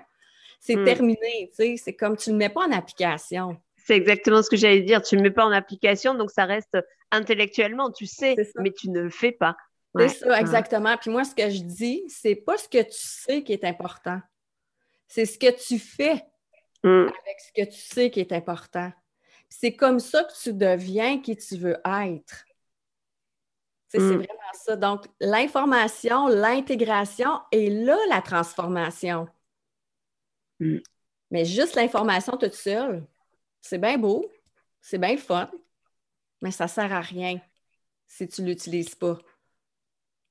C'est 0.61 0.77
hmm. 0.77 0.85
terminé, 0.85 1.51
c'est 1.53 1.97
comme 1.97 2.19
tu 2.19 2.31
ne 2.31 2.35
le 2.35 2.39
mets 2.39 2.49
pas 2.51 2.67
en 2.67 2.73
application. 2.73 3.57
C'est 3.77 3.97
exactement 3.97 4.43
ce 4.43 4.51
que 4.51 4.57
j'allais 4.57 4.83
dire. 4.83 5.01
Tu 5.01 5.17
ne 5.17 5.23
le 5.23 5.29
mets 5.29 5.35
pas 5.35 5.47
en 5.47 5.53
application, 5.53 6.15
donc 6.15 6.31
ça 6.31 6.45
reste 6.45 6.77
intellectuellement, 7.13 7.91
tu 7.91 8.05
sais, 8.05 8.37
mais 8.59 8.73
tu 8.73 8.91
ne 8.91 9.01
le 9.01 9.11
fais 9.11 9.33
pas. 9.33 9.57
C'est 9.99 10.09
ça, 10.09 10.41
exactement. 10.41 10.97
Puis 10.97 11.11
moi, 11.11 11.25
ce 11.25 11.35
que 11.35 11.49
je 11.51 11.63
dis, 11.63 12.05
c'est 12.09 12.35
pas 12.35 12.57
ce 12.57 12.69
que 12.69 12.83
tu 12.83 12.99
sais 12.99 13.43
qui 13.43 13.53
est 13.53 13.65
important. 13.65 14.21
C'est 15.09 15.27
ce 15.27 15.39
que 15.39 15.51
tu 15.51 15.79
fais 15.79 16.25
mm. 16.83 17.07
avec 17.07 17.41
ce 17.41 17.53
que 17.53 17.71
tu 17.71 17.81
sais 17.81 18.11
qui 18.11 18.21
est 18.21 18.33
important. 18.33 18.93
C'est 19.49 19.75
comme 19.75 20.01
ça 20.01 20.25
que 20.25 20.33
tu 20.43 20.53
deviens 20.53 21.21
qui 21.21 21.37
tu 21.37 21.57
veux 21.57 21.77
être. 21.85 22.45
C'est 23.89 24.01
mm. 24.01 24.17
vraiment 24.17 24.53
ça. 24.53 24.77
Donc, 24.77 25.07
l'information, 25.21 26.27
l'intégration 26.27 27.41
et 27.53 27.71
là 27.71 27.97
la 28.09 28.21
transformation. 28.21 29.29
Mm. 30.61 30.79
Mais 31.31 31.45
juste 31.45 31.75
l'information 31.75 32.37
toute 32.37 32.55
seule, 32.55 33.07
c'est 33.61 33.79
bien 33.79 33.99
beau, 33.99 34.31
c'est 34.81 34.99
bien 34.99 35.17
fun, 35.17 35.51
mais 36.43 36.51
ça 36.51 36.65
ne 36.65 36.71
sert 36.71 36.93
à 36.93 37.01
rien. 37.01 37.41
si 38.09 38.29
tu 38.29 38.43
ne 38.43 38.49
l'utilises 38.49 38.95
pas. 38.95 39.19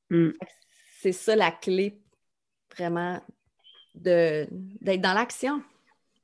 Mm. 0.10 0.32
C'est 1.02 1.12
ça 1.12 1.36
la 1.36 1.52
clé, 1.52 2.02
vraiment, 2.76 3.22
d'être 3.94 5.02
dans 5.02 5.14
l'action. 5.14 5.62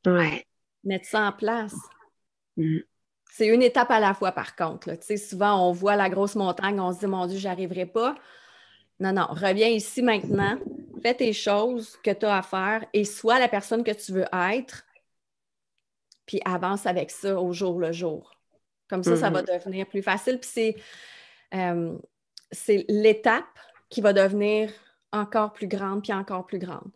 Ouais. 0.06 0.46
Mettre 0.84 1.06
ça 1.06 1.28
en 1.28 1.32
place. 1.32 1.76
Mm. 2.58 2.80
C'est 3.32 3.48
une 3.48 3.62
étape 3.62 3.92
à 3.92 4.00
la 4.00 4.14
fois, 4.14 4.32
par 4.34 4.56
contre. 4.56 4.98
Souvent, 5.18 5.70
on 5.70 5.72
voit 5.72 5.96
la 5.96 6.10
grosse 6.10 6.36
montagne, 6.36 6.80
on 6.80 6.92
se 6.92 7.00
dit, 7.00 7.08
mon 7.08 7.28
Dieu, 7.28 7.38
j'y 7.38 7.48
arriverai 7.48 7.86
pas. 7.86 8.16
Non, 9.00 9.14
non, 9.14 9.28
reviens 9.30 9.70
ici 9.70 10.02
maintenant, 10.02 10.60
fais 11.02 11.16
tes 11.16 11.34
choses 11.34 11.98
que 12.04 12.12
tu 12.12 12.26
as 12.26 12.38
à 12.38 12.42
faire 12.42 12.86
et 12.94 13.06
sois 13.06 13.40
la 13.40 13.48
personne 13.48 13.84
que 13.84 13.92
tu 13.92 14.12
veux 14.12 14.28
être, 14.52 14.86
puis 16.26 16.40
avance 16.46 16.86
avec 16.86 17.10
ça 17.10 17.40
au 17.40 17.52
jour 17.52 17.80
le 17.80 17.92
jour. 17.92 18.32
Comme 18.90 19.04
ça, 19.04 19.16
ça 19.16 19.30
va 19.30 19.42
mm-hmm. 19.42 19.60
devenir 19.60 19.88
plus 19.88 20.04
facile. 20.04 20.40
Puis 20.40 20.76
euh, 21.54 21.98
c'est 22.52 22.86
l'étape 22.90 23.46
qui 23.92 24.02
va 24.02 24.14
devenir 24.14 24.72
encore 25.12 25.54
plus 25.54 25.68
grande, 25.68 26.02
puis 26.02 26.14
encore 26.14 26.48
plus 26.48 26.58
grande. 26.58 26.90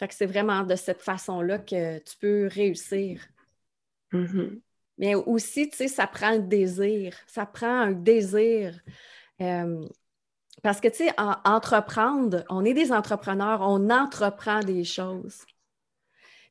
Fait 0.00 0.08
que 0.08 0.14
c'est 0.14 0.26
vraiment 0.26 0.64
de 0.64 0.74
cette 0.74 1.02
façon-là 1.02 1.58
que 1.58 1.98
tu 1.98 2.16
peux 2.18 2.48
réussir. 2.50 3.24
Mm-hmm. 4.12 4.60
Mais 4.98 5.14
aussi, 5.14 5.68
tu 5.70 5.76
sais, 5.76 5.88
ça 5.88 6.06
prend 6.06 6.32
le 6.32 6.42
désir. 6.42 7.16
Ça 7.26 7.46
prend 7.46 7.80
un 7.82 7.92
désir. 7.92 8.80
Euh, 9.40 9.86
parce 10.62 10.80
que, 10.80 10.88
tu 10.88 11.04
sais, 11.04 11.12
entreprendre, 11.44 12.44
on 12.48 12.64
est 12.64 12.74
des 12.74 12.90
entrepreneurs, 12.90 13.60
on 13.60 13.90
entreprend 13.90 14.60
des 14.60 14.84
choses. 14.84 15.44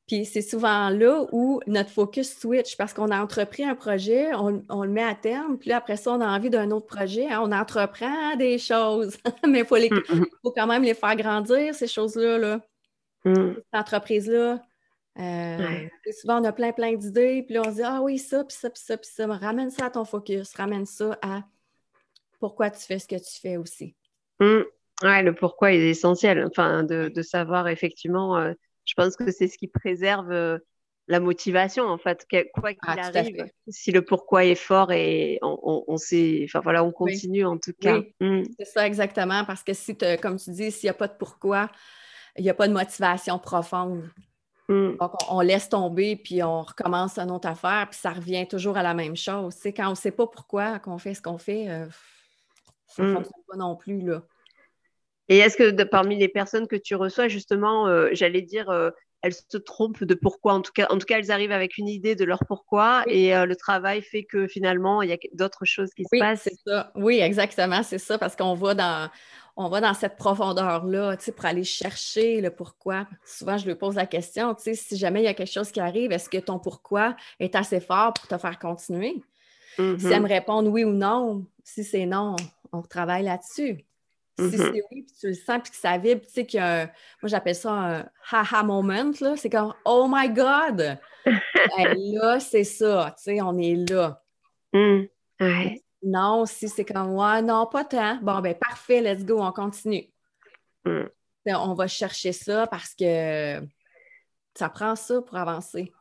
Puis 0.08 0.26
c'est 0.26 0.42
souvent 0.42 0.90
là 0.90 1.26
où 1.32 1.62
notre 1.66 1.90
focus 1.90 2.38
switch 2.38 2.76
parce 2.76 2.94
qu'on 2.94 3.10
a 3.10 3.22
entrepris 3.22 3.64
un 3.64 3.76
projet, 3.76 4.34
on, 4.36 4.84
le 4.84 4.90
met 4.90 5.04
à 5.04 5.16
terme, 5.16 5.58
puis 5.58 5.72
après 5.72 5.96
ça, 5.96 6.12
on 6.12 6.20
a 6.20 6.28
envie 6.28 6.50
d'un 6.50 6.72
autre 6.72 6.88
projet. 6.88 7.30
Hein, 7.30 7.40
on 7.42 7.52
entreprend 7.54 8.36
des 8.36 8.58
choses, 8.58 9.18
mais 9.48 9.60
il 9.60 9.66
faut, 9.66 9.78
mm, 9.78 10.20
mm. 10.20 10.26
faut, 10.42 10.52
quand 10.52 10.68
même 10.68 10.84
les 10.84 10.94
faire 10.94 11.16
grandir, 11.16 11.74
ces 11.74 11.88
choses-là. 11.88 12.38
Là. 12.38 12.60
Mm. 13.24 13.54
Cette 13.56 13.66
entreprise-là. 13.72 14.62
Euh, 15.20 15.88
souvent, 16.20 16.42
on 16.42 16.44
a 16.44 16.52
plein, 16.52 16.74
plein 16.74 16.94
d'idées, 16.96 17.44
puis 17.44 17.54
là, 17.54 17.62
on 17.66 17.70
se 17.70 17.76
dit 17.76 17.84
Ah 17.84 18.02
oui, 18.02 18.18
ça, 18.18 18.44
puis 18.44 18.58
ça, 18.58 18.70
puis 18.70 18.82
ça, 18.84 18.98
puis 18.98 19.10
ça. 19.10 19.28
Ramène 19.28 19.70
ça 19.70 19.86
à 19.86 19.90
ton 19.90 20.04
focus, 20.04 20.54
ramène 20.56 20.86
ça 20.86 21.18
à 21.22 21.44
pourquoi 22.40 22.70
tu 22.72 22.82
fais 22.82 23.00
ce 23.00 23.08
que 23.08 23.16
tu 23.16 23.40
fais 23.40 23.56
aussi. 23.56 23.96
Oui, 24.42 25.24
le 25.24 25.32
pourquoi 25.32 25.72
est 25.72 25.90
essentiel. 25.90 26.46
Enfin, 26.46 26.84
de, 26.84 27.22
savoir 27.22 27.70
effectivement. 27.70 28.38
Euh, 28.38 28.54
je 28.86 28.94
pense 28.96 29.16
que 29.16 29.32
c'est 29.32 29.48
ce 29.48 29.58
qui 29.58 29.68
préserve 29.68 30.32
euh, 30.32 30.58
la 31.08 31.20
motivation, 31.20 31.86
en 31.86 31.98
fait, 31.98 32.26
quoi 32.54 32.72
qu'il 32.72 32.80
ah, 32.88 33.12
arrive. 33.14 33.46
Si 33.68 33.92
le 33.92 34.04
pourquoi 34.04 34.46
est 34.46 34.56
fort 34.56 34.92
et 34.92 35.38
on, 35.42 35.98
sait, 35.98 36.44
enfin 36.46 36.62
voilà, 36.62 36.84
on 36.84 36.92
continue 36.92 37.46
en 37.46 37.58
tout 37.58 37.74
cas. 37.80 38.00
Mm. 38.20 38.44
C'est 38.58 38.66
ça 38.66 38.88
exactement, 38.88 39.44
parce 39.46 39.64
que 39.64 39.74
si, 39.74 39.98
comme 40.22 40.38
tu 40.38 40.52
dis, 40.52 40.72
s'il 40.72 40.88
n'y 40.88 40.92
a 40.92 40.94
pas 40.94 41.08
de 41.08 41.16
pourquoi, 41.18 41.70
il 42.38 42.44
n'y 42.44 42.50
a 42.50 42.54
pas 42.54 42.68
de 42.68 42.74
motivation 42.74 43.38
profonde. 43.38 44.10
Mm. 44.70 44.96
Donc, 44.98 45.12
on, 45.30 45.42
laisse 45.42 45.68
tomber, 45.68 46.16
puis 46.16 46.42
on 46.42 46.62
recommence 46.62 47.18
une 47.18 47.32
autre 47.32 47.50
affaire, 47.50 47.88
puis 47.90 48.00
ça 48.00 48.12
revient 48.12 48.48
toujours 48.48 48.78
à 48.78 48.84
la 48.84 48.94
même 48.94 49.18
chose. 49.18 49.54
C'est 49.60 49.74
quand 49.74 49.88
on 49.88 49.92
ne 49.92 49.96
sait 49.96 50.12
pas 50.12 50.28
pourquoi 50.28 50.80
qu'on 50.80 50.98
fait 50.98 51.14
ce 51.14 51.22
qu'on 51.22 51.38
fait, 51.38 51.70
euh, 51.70 51.86
ça 52.88 53.04
ne 53.04 53.10
mm. 53.10 53.16
fonctionne 53.16 53.44
pas 53.50 53.58
non 53.58 53.76
plus. 53.76 54.02
Là. 54.02 54.24
Et 55.30 55.38
est-ce 55.38 55.58
que 55.58 55.84
parmi 55.84 56.18
les 56.18 56.28
personnes 56.28 56.68
que 56.68 56.76
tu 56.76 56.96
reçois, 56.96 57.28
justement, 57.28 57.88
euh, 57.88 58.10
j'allais 58.12 58.42
dire, 58.42 58.70
euh, 58.70 58.90
elles 59.22 59.34
se 59.34 59.58
trompent 59.58 60.04
de 60.04 60.16
pourquoi 60.16 60.54
en 60.54 60.62
tout, 60.62 60.74
cas, 60.74 60.88
en 60.90 60.98
tout 60.98 61.06
cas, 61.06 61.18
elles 61.18 61.32
arrivent 61.32 61.54
avec 61.54 61.78
une 61.78 61.88
idée 61.88 62.16
de 62.16 62.26
leur 62.26 62.40
pourquoi 62.46 63.04
et 63.08 63.34
le 63.34 63.56
travail 63.56 64.02
fait 64.02 64.26
que 64.26 64.48
finalement, 64.48 65.02
il 65.02 65.10
y 65.10 65.14
a 65.14 65.18
d'autres 65.34 65.64
choses 65.64 65.92
qui 65.96 66.04
se 66.04 66.20
passent? 66.20 66.50
Ça. 66.68 66.92
Oui, 66.96 67.20
exactement, 67.20 67.84
c'est 67.84 68.00
ça, 68.00 68.18
parce 68.18 68.36
qu'on 68.36 68.54
va 68.54 68.74
dans 68.74 69.10
on 69.56 69.70
va 69.70 69.82
dans 69.82 69.94
cette 69.94 70.16
profondeur-là, 70.16 71.16
tu 71.18 71.26
sais, 71.26 71.32
pour 71.32 71.46
aller 71.46 71.64
chercher 71.64 72.42
le 72.42 72.50
pourquoi. 72.50 73.08
Souvent, 73.24 73.58
je 73.58 73.68
lui 73.68 73.76
pose 73.76 73.96
la 73.96 74.08
question, 74.08 74.56
tu 74.56 74.64
sais, 74.64 74.74
si 74.74 74.98
jamais 74.98 75.22
il 75.22 75.26
y 75.26 75.28
a 75.28 75.34
quelque 75.34 75.52
chose 75.52 75.72
qui 75.72 75.80
arrive, 75.80 76.12
est-ce 76.12 76.30
que 76.30 76.40
ton 76.40 76.60
pourquoi 76.60 77.16
est 77.40 77.56
assez 77.56 77.80
fort 77.80 78.14
pour 78.14 78.28
te 78.28 78.38
faire 78.38 78.58
continuer? 78.58 79.22
Si 79.76 79.82
elle 79.82 79.96
mm-hmm. 79.96 80.22
me 80.22 80.28
répond 80.28 80.66
oui 80.66 80.84
ou 80.84 80.92
non, 80.92 81.46
si 81.64 81.84
c'est 81.84 82.06
non, 82.06 82.36
on 82.72 82.82
travaille 82.82 83.24
là-dessus. 83.24 83.86
Si 84.40 84.46
mm-hmm. 84.46 84.58
c'est 84.58 84.84
oui, 84.92 85.04
puis 85.04 85.16
tu 85.20 85.28
le 85.28 85.34
sens, 85.36 85.62
puis 85.62 85.72
que 85.72 85.78
ça 85.78 85.98
vibre, 85.98 86.22
tu 86.22 86.32
sais 86.32 86.46
qu'il 86.46 86.60
y 86.60 86.64
a 86.64 86.82
un, 86.82 86.86
moi 86.86 87.30
j'appelle 87.30 87.56
ça 87.56 87.72
un 87.72 88.10
ha-ha 88.32 88.64
moment, 88.64 89.12
là, 89.22 89.38
c'est 89.38 89.50
comme 89.50 89.74
«Oh 89.86 90.08
my 90.10 90.30
God! 90.30 91.00
Ben 91.78 91.96
là, 91.98 92.40
c'est 92.40 92.66
ça, 92.66 93.14
tu 93.18 93.24
sais, 93.24 93.42
on 93.42 93.58
est 93.58 93.90
là. 93.90 94.22
Mm. 94.74 95.04
Non, 96.04 96.46
si 96.46 96.68
c'est 96.68 96.84
comme 96.84 97.12
ouais, 97.12 97.42
non, 97.42 97.66
pas 97.66 97.86
tant. 97.86 98.18
Bon, 98.22 98.42
ben 98.42 98.56
parfait, 98.56 99.02
let's 99.02 99.24
go, 99.24 99.42
on 99.42 99.52
continue. 99.54 100.12
Mm. 100.84 101.06
On 101.48 101.74
va 101.74 101.88
chercher 101.88 102.34
ça 102.34 102.68
parce 102.68 102.94
que 102.94 103.62
ça 104.56 104.70
prend 104.70 104.96
ça 104.96 105.22
pour 105.22 105.38
avancer. 105.38 105.94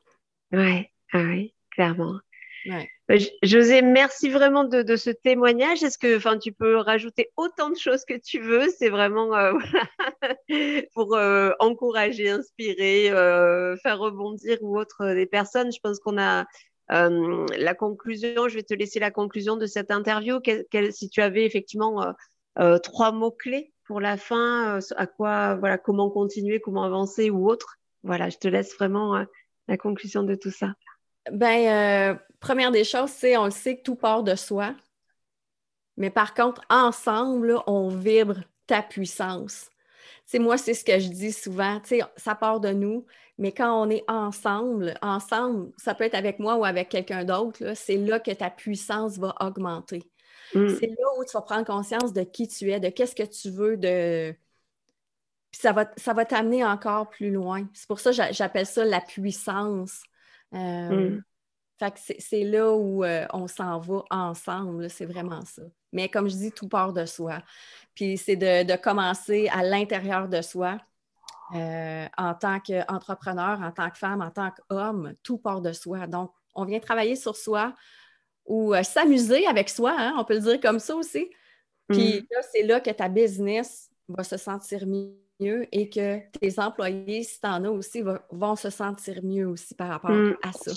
Oui, 0.50 0.86
oui, 1.14 1.54
clairement. 1.70 2.18
Ouais. 2.66 2.88
Euh, 3.12 3.18
José, 3.42 3.82
merci 3.82 4.30
vraiment 4.30 4.64
de, 4.64 4.96
ce 4.96 5.10
témoignage. 5.10 5.82
Est-ce 5.82 5.98
que 5.98 6.16
enfin, 6.16 6.38
tu 6.38 6.52
peux 6.52 6.76
rajouter 6.76 7.30
autant 7.36 7.70
de 7.70 7.76
choses 7.76 8.04
que 8.04 8.18
tu 8.18 8.40
veux? 8.40 8.68
C'est 8.76 8.88
vraiment 8.88 9.34
euh, 9.36 9.52
pour 10.94 11.14
euh, 11.14 11.50
encourager, 11.58 12.30
inspirer, 12.30 13.10
faire 13.82 13.98
rebondir 13.98 14.58
ou 14.62 14.78
autre 14.78 15.14
des 15.14 15.26
personnes. 15.26 15.72
Je 15.72 15.80
pense 15.80 15.98
qu'on 15.98 16.18
a 16.18 16.46
euh, 16.90 17.46
la 17.56 17.74
conclusion, 17.74 18.48
je 18.48 18.54
vais 18.54 18.62
te 18.62 18.74
laisser 18.74 18.98
la 19.00 19.10
conclusion 19.10 19.56
de 19.56 19.66
cette 19.66 19.90
interview. 19.90 20.40
si 20.90 21.08
tu 21.08 21.22
avais 21.22 21.44
effectivement 21.44 22.02
euh, 22.02 22.12
euh, 22.58 22.78
trois 22.78 23.12
mots 23.12 23.30
clés 23.30 23.72
pour 23.84 24.00
la 24.00 24.16
fin, 24.16 24.78
à 24.96 25.06
quoi, 25.06 25.54
voilà, 25.56 25.78
comment 25.78 26.10
continuer, 26.10 26.60
comment 26.60 26.84
avancer 26.84 27.30
ou 27.30 27.48
autre. 27.48 27.76
Voilà, 28.02 28.28
je 28.28 28.38
te 28.38 28.48
laisse 28.48 28.74
vraiment 28.74 29.24
la 29.68 29.76
conclusion 29.76 30.22
de 30.22 30.34
tout 30.34 30.50
ça. 30.50 30.74
Ben, 31.30 32.18
première 32.40 32.72
des 32.72 32.84
choses, 32.84 33.10
c'est 33.10 33.36
on 33.36 33.46
le 33.46 33.50
sait 33.50 33.76
que 33.76 33.82
tout 33.82 33.94
part 33.94 34.22
de 34.22 34.34
soi. 34.34 34.74
Mais 35.96 36.10
par 36.10 36.34
contre, 36.34 36.62
ensemble, 36.70 37.58
on 37.66 37.88
vibre 37.88 38.40
ta 38.66 38.82
puissance. 38.82 39.70
C'est 40.24 40.38
moi, 40.38 40.56
c'est 40.56 40.74
ce 40.74 40.84
que 40.84 40.98
je 40.98 41.08
dis 41.08 41.32
souvent. 41.32 41.80
Ça 42.16 42.34
part 42.34 42.60
de 42.60 42.70
nous, 42.70 43.06
mais 43.38 43.52
quand 43.52 43.82
on 43.82 43.90
est 43.90 44.04
ensemble, 44.08 44.94
ensemble, 45.02 45.72
ça 45.76 45.94
peut 45.94 46.04
être 46.04 46.14
avec 46.14 46.38
moi 46.38 46.56
ou 46.56 46.64
avec 46.64 46.88
quelqu'un 46.88 47.24
d'autre, 47.24 47.74
c'est 47.74 47.96
là 47.96 48.20
que 48.20 48.30
ta 48.30 48.50
puissance 48.50 49.18
va 49.18 49.34
augmenter. 49.40 50.10
Mm. 50.54 50.68
C'est 50.68 50.86
là 50.86 51.06
où 51.18 51.24
tu 51.24 51.32
vas 51.32 51.42
prendre 51.42 51.66
conscience 51.66 52.12
de 52.12 52.22
qui 52.22 52.48
tu 52.48 52.70
es, 52.70 52.80
de 52.80 52.88
qu'est-ce 52.88 53.14
que 53.14 53.22
tu 53.22 53.50
veux, 53.50 53.76
de. 53.76 54.34
Puis 55.50 55.60
ça 55.60 55.72
va, 55.72 55.90
ça 55.96 56.14
va 56.14 56.24
t'amener 56.24 56.64
encore 56.64 57.10
plus 57.10 57.30
loin. 57.30 57.68
C'est 57.74 57.86
pour 57.86 58.00
ça 58.00 58.10
que 58.10 58.32
j'appelle 58.32 58.66
ça 58.66 58.84
la 58.84 59.00
puissance. 59.00 60.02
Euh, 60.54 61.10
mm. 61.10 61.22
c'est 61.96 62.44
là 62.44 62.72
où 62.72 63.04
euh, 63.04 63.26
on 63.32 63.48
s'en 63.48 63.78
va 63.78 64.04
ensemble, 64.10 64.90
c'est 64.90 65.06
vraiment 65.06 65.44
ça. 65.44 65.62
Mais 65.92 66.08
comme 66.08 66.28
je 66.28 66.36
dis, 66.36 66.52
tout 66.52 66.68
part 66.68 66.92
de 66.92 67.04
soi. 67.04 67.42
Puis 67.94 68.16
c'est 68.16 68.36
de, 68.36 68.76
commencer 68.76 69.48
à 69.48 69.62
l'intérieur 69.62 70.28
de 70.28 70.42
soi. 70.42 70.78
Euh, 71.54 72.06
en 72.16 72.32
tant 72.34 72.60
qu'entrepreneur, 72.60 73.60
en 73.60 73.72
tant 73.72 73.90
que 73.90 73.98
femme, 73.98 74.22
en 74.22 74.30
tant 74.30 74.50
qu'homme, 74.50 75.12
tout 75.22 75.36
part 75.36 75.60
de 75.60 75.72
soi. 75.74 76.06
Donc, 76.06 76.32
on 76.54 76.64
vient 76.64 76.80
travailler 76.80 77.14
sur 77.14 77.36
soi 77.36 77.74
ou 78.46 78.74
euh, 78.74 78.82
s'amuser 78.82 79.46
avec 79.46 79.68
soi, 79.68 79.94
hein, 79.98 80.14
on 80.18 80.24
peut 80.24 80.34
le 80.34 80.40
dire 80.40 80.60
comme 80.60 80.78
ça 80.78 80.96
aussi. 80.96 81.30
Puis 81.88 82.20
mm. 82.20 82.26
là, 82.30 82.42
c'est 82.50 82.62
là 82.62 82.80
que 82.80 82.90
ta 82.90 83.08
business 83.08 83.90
va 84.08 84.24
se 84.24 84.38
sentir 84.38 84.86
mieux 84.86 85.21
et 85.72 85.88
que 85.88 86.18
tes 86.38 86.58
employés, 86.58 87.22
si 87.22 87.40
tu 87.40 87.46
en 87.46 87.64
as 87.64 87.70
aussi, 87.70 88.02
vont 88.30 88.56
se 88.56 88.70
sentir 88.70 89.22
mieux 89.22 89.46
aussi 89.46 89.74
par 89.74 89.88
rapport 89.88 90.10
mm. 90.10 90.36
à 90.42 90.52
ça. 90.52 90.72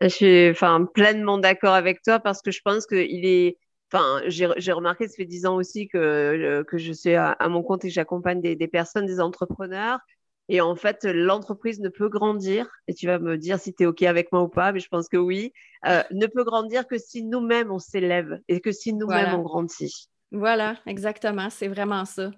Je 0.00 0.08
suis 0.08 0.50
enfin, 0.50 0.86
pleinement 0.92 1.38
d'accord 1.38 1.74
avec 1.74 2.02
toi 2.02 2.18
parce 2.18 2.42
que 2.42 2.50
je 2.50 2.60
pense 2.62 2.86
qu'il 2.86 3.26
est 3.26 3.58
Enfin, 3.92 4.22
j'ai 4.26 4.72
remarqué, 4.72 5.06
ça 5.06 5.14
fait 5.14 5.24
dix 5.24 5.46
ans 5.46 5.54
aussi 5.54 5.86
que, 5.86 5.98
euh, 5.98 6.64
que 6.64 6.78
je 6.78 6.92
suis 6.92 7.14
à, 7.14 7.36
mon 7.48 7.62
compte 7.62 7.84
et 7.84 7.88
que 7.88 7.94
j'accompagne 7.94 8.40
des, 8.40 8.68
personnes, 8.68 9.06
des 9.06 9.20
entrepreneurs. 9.20 10.00
Et 10.48 10.60
en 10.60 10.74
fait, 10.74 11.04
l'entreprise 11.04 11.78
ne 11.78 11.88
peut 11.88 12.08
grandir, 12.08 12.68
et 12.88 12.94
tu 12.94 13.06
vas 13.06 13.20
me 13.20 13.38
dire 13.38 13.60
si 13.60 13.72
tu 13.72 13.84
es 13.84 13.86
OK 13.86 14.02
avec 14.02 14.32
moi 14.32 14.42
ou 14.42 14.48
pas, 14.48 14.72
mais 14.72 14.80
je 14.80 14.88
pense 14.88 15.08
que 15.08 15.16
oui, 15.16 15.52
euh, 15.86 16.02
ne 16.10 16.26
peut 16.26 16.42
grandir 16.42 16.88
que 16.88 16.98
si 16.98 17.22
nous-mêmes 17.22 17.70
on 17.70 17.78
s'élève 17.78 18.40
et 18.48 18.60
que 18.60 18.72
si 18.72 18.92
nous-mêmes 18.92 19.32
on 19.32 19.42
grandit. 19.42 20.08
Voilà, 20.32 20.76
exactement, 20.86 21.48
c'est 21.48 21.68
vraiment 21.68 22.04
ça. 22.04 22.32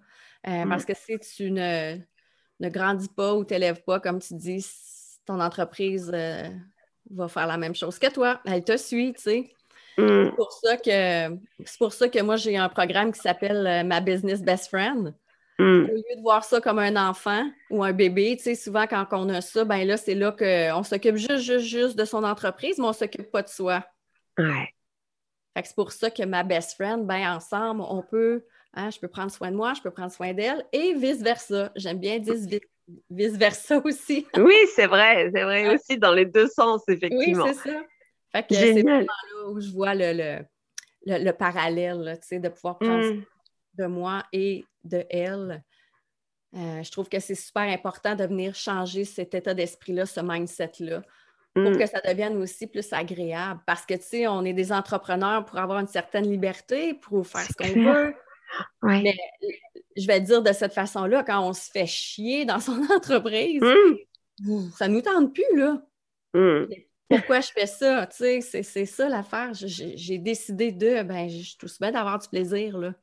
Euh, 0.47 0.65
mm. 0.65 0.69
Parce 0.69 0.85
que 0.85 0.95
si 0.95 1.19
tu 1.19 1.51
ne, 1.51 1.97
ne 2.61 2.69
grandis 2.69 3.09
pas 3.09 3.35
ou 3.35 3.45
t'élèves 3.45 3.83
pas, 3.85 4.01
comme 4.01 4.21
tu 4.21 4.35
dis, 4.35 4.67
ton 5.25 5.41
entreprise 5.41 6.11
va 7.11 7.29
faire 7.29 7.47
la 7.47 7.57
même 7.57 7.75
chose 7.75 7.99
que 7.99 8.13
toi. 8.13 8.41
Elle 8.45 8.65
te 8.65 8.77
suit, 8.77 9.13
tu 9.15 9.23
sais. 9.23 9.51
Mm. 9.99 10.27
C'est 10.27 10.37
pour 10.37 10.53
ça 10.53 10.77
que 10.77 11.39
c'est 11.65 11.79
pour 11.79 11.93
ça 11.93 12.09
que 12.09 12.21
moi 12.21 12.37
j'ai 12.37 12.57
un 12.57 12.69
programme 12.69 13.13
qui 13.13 13.21
s'appelle 13.21 13.67
euh, 13.67 13.85
ma 13.85 14.01
business 14.01 14.43
best 14.43 14.69
friend. 14.69 15.15
Mm. 15.59 15.85
Au 15.85 15.95
lieu 15.95 16.17
de 16.17 16.21
voir 16.21 16.45
ça 16.45 16.61
comme 16.61 16.79
un 16.79 16.97
enfant 16.97 17.49
ou 17.71 17.83
un 17.83 17.93
bébé, 17.93 18.37
tu 18.37 18.45
sais, 18.45 18.55
souvent 18.55 18.87
quand 18.87 19.07
on 19.13 19.29
a 19.31 19.41
ça, 19.41 19.65
ben 19.65 19.87
là, 19.87 19.97
c'est 19.97 20.15
là 20.15 20.33
qu'on 20.33 20.83
s'occupe 20.83 21.17
juste, 21.17 21.39
juste, 21.39 21.65
juste 21.65 21.99
de 21.99 22.05
son 22.05 22.25
entreprise, 22.25 22.79
mais 22.79 22.85
on 22.85 22.89
ne 22.89 22.95
s'occupe 22.95 23.31
pas 23.31 23.43
de 23.43 23.49
soi. 23.49 23.83
Ouais. 24.37 24.69
c'est 25.55 25.75
pour 25.75 25.93
ça 25.93 26.11
que 26.11 26.23
ma 26.25 26.43
best 26.43 26.75
friend, 26.75 27.07
ben 27.07 27.35
ensemble, 27.35 27.83
on 27.89 28.03
peut, 28.03 28.45
hein, 28.77 28.91
je 28.91 29.01
peux 29.01 29.09
prendre 29.09 29.31
soin 29.31 29.51
de 29.51 29.57
moi, 29.57 29.75
je 29.75 29.83
peux 29.83 29.91
prendre 29.91 30.13
soin 30.13 30.33
d'elle 30.33 30.65
et 30.73 30.95
vice-versa. 30.95 31.73
J'aime 31.75 31.99
bien 31.99 32.19
dire 32.19 32.35
vice-versa 33.11 33.79
aussi. 33.85 34.27
oui, 34.37 34.57
c'est 34.75 34.87
vrai, 34.87 35.31
c'est 35.35 35.43
vrai 35.43 35.75
aussi 35.75 35.99
dans 35.99 36.13
les 36.13 36.27
deux 36.27 36.47
sens, 36.47 36.83
effectivement. 36.89 37.45
Oui, 37.45 37.51
c'est 37.55 37.71
ça. 37.71 37.83
Fait 38.33 38.47
que 38.47 38.55
c'est 38.55 38.83
vraiment 38.83 39.01
là 39.01 39.49
où 39.49 39.61
je 39.61 39.71
vois 39.71 39.95
le, 39.95 40.43
le, 41.07 41.31
parallèle, 41.33 42.19
tu 42.21 42.29
sais, 42.29 42.39
de 42.39 42.49
pouvoir 42.49 42.79
prendre 42.79 43.15
mmh. 43.15 43.25
de 43.79 43.87
moi 43.87 44.25
et 44.33 44.65
de 44.85 45.05
elle. 45.09 45.65
Euh, 46.55 46.83
je 46.83 46.91
trouve 46.91 47.09
que 47.09 47.19
c'est 47.19 47.35
super 47.35 47.63
important 47.63 48.15
de 48.15 48.25
venir 48.25 48.55
changer 48.55 49.05
cet 49.05 49.35
état 49.35 49.55
d'esprit-là, 49.55 50.07
ce 50.07 50.21
mindset-là, 50.21 51.03
pour 51.55 51.71
mmh. 51.71 51.79
que 51.79 51.87
ça 51.87 52.01
devienne 52.01 52.37
aussi 52.37 52.67
plus 52.67 52.93
agréable. 52.93 53.61
Parce 53.67 53.87
que, 53.87 53.95
tu 53.95 54.03
sais, 54.03 54.27
on 54.27 54.45
est 54.45 54.53
des 54.53 54.73
entrepreneurs 54.73 55.45
pour 55.45 55.59
avoir 55.59 55.79
une 55.79 55.89
certaine 55.89 56.29
liberté, 56.29 56.95
pour 56.95 57.27
faire 57.27 57.47
ce 57.47 57.55
qu'on 57.55 57.81
veut. 57.81 58.15
Mais 58.83 59.17
je 59.97 60.07
vais 60.07 60.21
dire 60.21 60.43
de 60.43 60.53
cette 60.53 60.73
façon-là, 60.73 61.25
quand 61.25 61.47
on 61.49 61.53
se 61.53 61.71
fait 61.71 61.87
chier 61.87 62.45
dans 62.45 62.61
son 62.61 62.83
entreprise, 62.95 63.63
mmh. 64.41 64.71
ça 64.77 64.89
nous 64.89 65.01
tente 65.01 65.35
plus, 65.35 65.57
là. 65.57 65.83
Pourquoi 67.09 67.41
je 67.41 67.49
fais 67.53 67.67
ça? 67.67 68.09
C'est 68.11 68.41
ça 68.87 69.09
l'affaire. 69.09 69.53
J'ai 69.55 70.19
décidé 70.19 70.73
de, 70.73 71.03
ben, 71.03 71.29
je 71.29 71.43
suis 71.43 71.57
tout 71.57 71.69
d'avoir 71.81 72.19
du 72.19 72.29
plaisir, 72.29 72.79
là. 72.79 72.95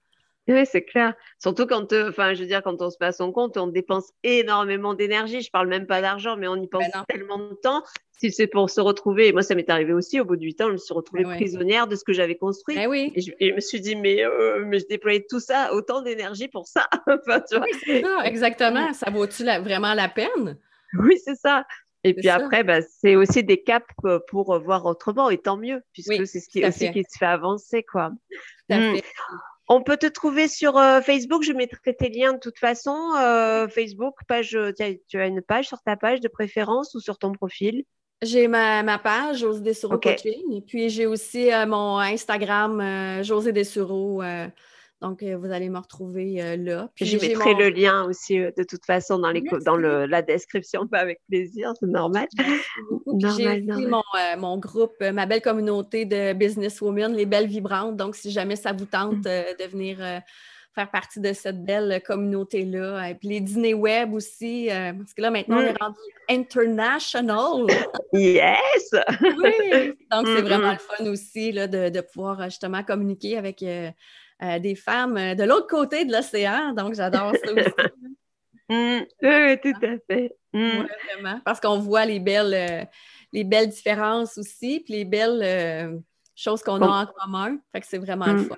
Oui, 0.47 0.65
c'est 0.65 0.83
clair. 0.83 1.13
Surtout 1.39 1.65
quand, 1.65 1.93
euh, 1.93 2.09
enfin, 2.09 2.33
je 2.33 2.41
veux 2.41 2.47
dire, 2.47 2.61
quand 2.61 2.81
on 2.81 2.89
se 2.89 2.97
passe 2.97 3.17
son 3.17 3.31
compte, 3.31 3.55
on 3.55 3.67
dépense 3.67 4.11
énormément 4.23 4.93
d'énergie. 4.93 5.41
Je 5.41 5.49
parle 5.49 5.67
même 5.67 5.87
pas 5.87 6.01
d'argent, 6.01 6.35
mais 6.35 6.47
on 6.47 6.57
y 6.57 6.67
pense 6.67 6.83
ben 6.93 7.03
tellement 7.07 7.37
de 7.37 7.53
temps. 7.53 7.83
Si 8.11 8.31
c'est 8.31 8.47
pour 8.47 8.69
se 8.69 8.81
retrouver, 8.81 9.31
moi, 9.31 9.41
ça 9.41 9.55
m'est 9.55 9.69
arrivé 9.69 9.93
aussi. 9.93 10.19
Au 10.19 10.25
bout 10.25 10.35
de 10.35 10.43
huit 10.43 10.59
ans, 10.59 10.67
je 10.67 10.73
me 10.73 10.77
suis 10.77 10.93
retrouvée 10.93 11.23
ben 11.23 11.35
prisonnière 11.35 11.87
de 11.87 11.95
ce 11.95 12.03
que 12.03 12.11
j'avais 12.11 12.35
construit. 12.35 12.75
Ben 12.75 12.87
oui. 12.87 13.13
et, 13.15 13.21
je, 13.21 13.55
me 13.55 13.59
suis 13.61 13.79
dit, 13.79 13.95
mais, 13.95 14.23
euh, 14.25 14.65
mais 14.65 14.79
je 14.79 14.87
déployais 14.87 15.25
tout 15.29 15.39
ça, 15.39 15.73
autant 15.73 16.01
d'énergie 16.01 16.49
pour 16.49 16.67
ça. 16.67 16.87
enfin, 17.07 17.41
tu 17.49 17.55
vois. 17.55 17.65
Oui, 17.65 18.01
ça, 18.01 18.25
exactement. 18.25 18.93
Ça 18.93 19.09
vaut-tu 19.11 19.43
vraiment 19.43 19.93
la 19.93 20.09
peine? 20.09 20.57
Oui, 20.99 21.17
c'est 21.23 21.35
ça. 21.35 21.65
Et 22.03 22.13
puis 22.13 22.27
après, 22.27 22.65
bah, 22.65 22.81
c'est 22.81 23.15
aussi 23.15 23.45
des 23.45 23.63
caps 23.63 23.85
euh, 24.03 24.19
pour 24.27 24.59
voir 24.59 24.85
autrement, 24.85 25.29
et 25.29 25.37
tant 25.37 25.55
mieux, 25.55 25.81
puisque 25.93 26.27
c'est 26.27 26.41
ce 26.41 26.49
qui 26.49 26.65
aussi 26.65 26.91
qui 26.91 27.03
se 27.03 27.17
fait 27.17 27.25
avancer, 27.25 27.83
quoi. 27.83 28.11
Mmh. 28.69 28.97
On 29.75 29.81
peut 29.81 29.97
te 29.97 30.05
trouver 30.05 30.47
sur 30.47 30.77
euh, 30.77 31.01
Facebook, 31.01 31.41
je 31.41 31.51
mettrai 31.51 31.95
tes 31.95 32.09
liens 32.09 32.33
de 32.33 32.37
toute 32.37 32.59
façon. 32.59 32.95
Euh, 33.17 33.67
Facebook, 33.67 34.13
page, 34.27 34.55
tu 35.09 35.19
as 35.19 35.25
une 35.25 35.41
page 35.41 35.67
sur 35.67 35.81
ta 35.81 35.95
page 35.95 36.19
de 36.19 36.27
préférence 36.27 36.93
ou 36.93 36.99
sur 36.99 37.17
ton 37.17 37.31
profil? 37.31 37.83
J'ai 38.21 38.47
ma, 38.47 38.99
page, 38.99 39.39
José 39.39 39.61
Dessureau 39.61 39.97
Coaching, 39.97 40.53
et 40.53 40.61
puis 40.61 40.89
j'ai 40.89 41.07
aussi 41.07 41.49
mon 41.67 41.97
Instagram, 41.97 43.23
José 43.23 43.51
Dessureau. 43.51 44.21
Donc, 45.03 45.21
euh, 45.21 45.35
vous 45.35 45.51
allez 45.51 45.67
me 45.67 45.79
retrouver 45.79 46.41
euh, 46.41 46.55
là. 46.55 46.89
Puis 46.95 47.05
je 47.05 47.17
mettrai 47.17 47.53
le 47.55 47.69
lien 47.69 48.05
aussi 48.05 48.39
euh, 48.39 48.51
de 48.57 48.63
toute 48.63 48.85
façon 48.85 49.19
dans, 49.19 49.31
les 49.31 49.43
dans 49.65 49.75
le, 49.75 50.05
la 50.05 50.21
description, 50.21 50.87
avec 50.93 51.19
plaisir, 51.27 51.73
c'est 51.77 51.87
normal. 51.87 52.27
J'ai 52.37 53.49
aussi 53.49 53.85
mon, 53.85 54.01
mon, 54.37 54.57
groupe, 54.57 54.95
ma 55.01 55.25
belle 55.25 55.41
communauté 55.41 56.05
de 56.05 56.31
businesswomen, 56.31 57.13
les 57.13 57.25
belles 57.25 57.47
vibrantes. 57.47 57.97
Donc, 57.97 58.15
si 58.15 58.31
jamais 58.31 58.55
ça 58.55 58.71
vous 58.71 58.85
tente 58.85 59.17
mm. 59.17 59.55
de 59.59 59.67
venir 59.69 59.97
faire 60.73 60.89
partie 60.89 61.19
de 61.19 61.33
cette 61.33 61.63
belle 61.63 62.01
communauté-là. 62.03 63.09
Et 63.09 63.15
puis 63.15 63.27
les 63.27 63.41
dîners 63.41 63.75
web 63.75 64.13
aussi, 64.13 64.69
parce 64.69 65.13
que 65.13 65.21
là, 65.21 65.31
maintenant, 65.31 65.57
on 65.57 65.61
est 65.61 65.73
mm. 65.73 65.77
rendu 65.81 65.99
international. 66.29 67.67
yes! 68.13 68.95
oui! 69.21 69.93
Donc, 70.09 70.27
c'est 70.27 70.41
vraiment 70.41 70.71
le 70.71 70.77
fun 70.77 71.11
aussi 71.11 71.51
là, 71.51 71.67
de, 71.67 71.89
de, 71.89 72.01
pouvoir 72.01 72.43
justement 72.45 72.83
communiquer 72.83 73.37
avec 73.37 73.61
euh, 73.63 73.91
des 74.59 74.75
femmes 74.75 75.17
euh, 75.17 75.35
de 75.35 75.43
l'autre 75.43 75.67
côté 75.67 76.05
de 76.05 76.11
l'océan. 76.11 76.73
Donc, 76.73 76.95
j'adore 76.95 77.33
ça 77.43 77.53
aussi. 77.53 77.63
Mmh. 78.69 79.01
oui, 79.21 79.59
tout 79.61 79.85
à 79.85 79.97
fait. 80.07 80.31
Mmh. 80.53 80.85
vraiment. 81.03 81.41
Parce 81.43 81.59
qu'on 81.59 81.79
voit 81.79 82.05
les 82.05 82.21
belles, 82.21 82.53
euh, 82.53 82.85
les 83.33 83.43
belles 83.43 83.67
différences 83.67 84.37
aussi, 84.37 84.79
puis 84.79 84.93
les 84.93 85.05
belles 85.05 86.01
choses 86.33 86.63
qu'on 86.63 86.81
a 86.81 87.03
en 87.03 87.05
commun. 87.05 87.57
Fait 87.73 87.81
que 87.81 87.85
c'est 87.85 87.97
vraiment 87.97 88.25
le 88.27 88.35
mmh. 88.35 88.45
fun. 88.45 88.57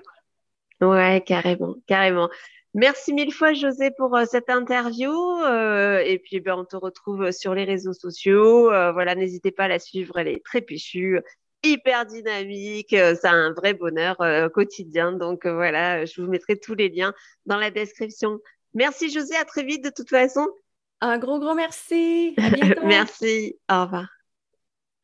Oui, 0.82 1.24
carrément, 1.24 1.74
carrément. 1.88 2.30
Merci 2.72 3.12
mille 3.12 3.32
fois, 3.32 3.52
José, 3.52 3.90
pour 3.98 4.16
cette 4.30 4.48
interview. 4.48 5.12
et 5.42 6.20
puis, 6.22 6.38
ben, 6.38 6.54
on 6.54 6.64
te 6.64 6.76
retrouve 6.76 7.32
sur 7.32 7.52
les 7.52 7.64
réseaux 7.64 7.92
sociaux. 7.92 8.66
voilà, 8.92 9.16
n'hésitez 9.16 9.50
pas 9.50 9.64
à 9.64 9.68
la 9.68 9.80
suivre. 9.80 10.16
Elle 10.18 10.28
est 10.28 10.44
très 10.44 10.60
pichue 10.60 11.20
hyper 11.62 12.06
dynamique, 12.06 12.92
euh, 12.92 13.14
c'est 13.20 13.28
un 13.28 13.52
vrai 13.52 13.74
bonheur 13.74 14.20
euh, 14.20 14.48
quotidien. 14.48 15.12
Donc 15.12 15.46
euh, 15.46 15.54
voilà, 15.54 16.04
je 16.04 16.20
vous 16.20 16.28
mettrai 16.28 16.58
tous 16.58 16.74
les 16.74 16.88
liens 16.88 17.12
dans 17.46 17.58
la 17.58 17.70
description. 17.70 18.38
Merci 18.74 19.10
José, 19.10 19.36
à 19.36 19.44
très 19.44 19.64
vite 19.64 19.84
de 19.84 19.90
toute 19.90 20.10
façon. 20.10 20.46
Un 21.00 21.18
gros, 21.18 21.38
gros 21.38 21.54
merci. 21.54 22.34
À 22.38 22.50
bientôt. 22.50 22.86
merci. 22.86 23.56
Au 23.70 23.82
revoir. 23.82 24.15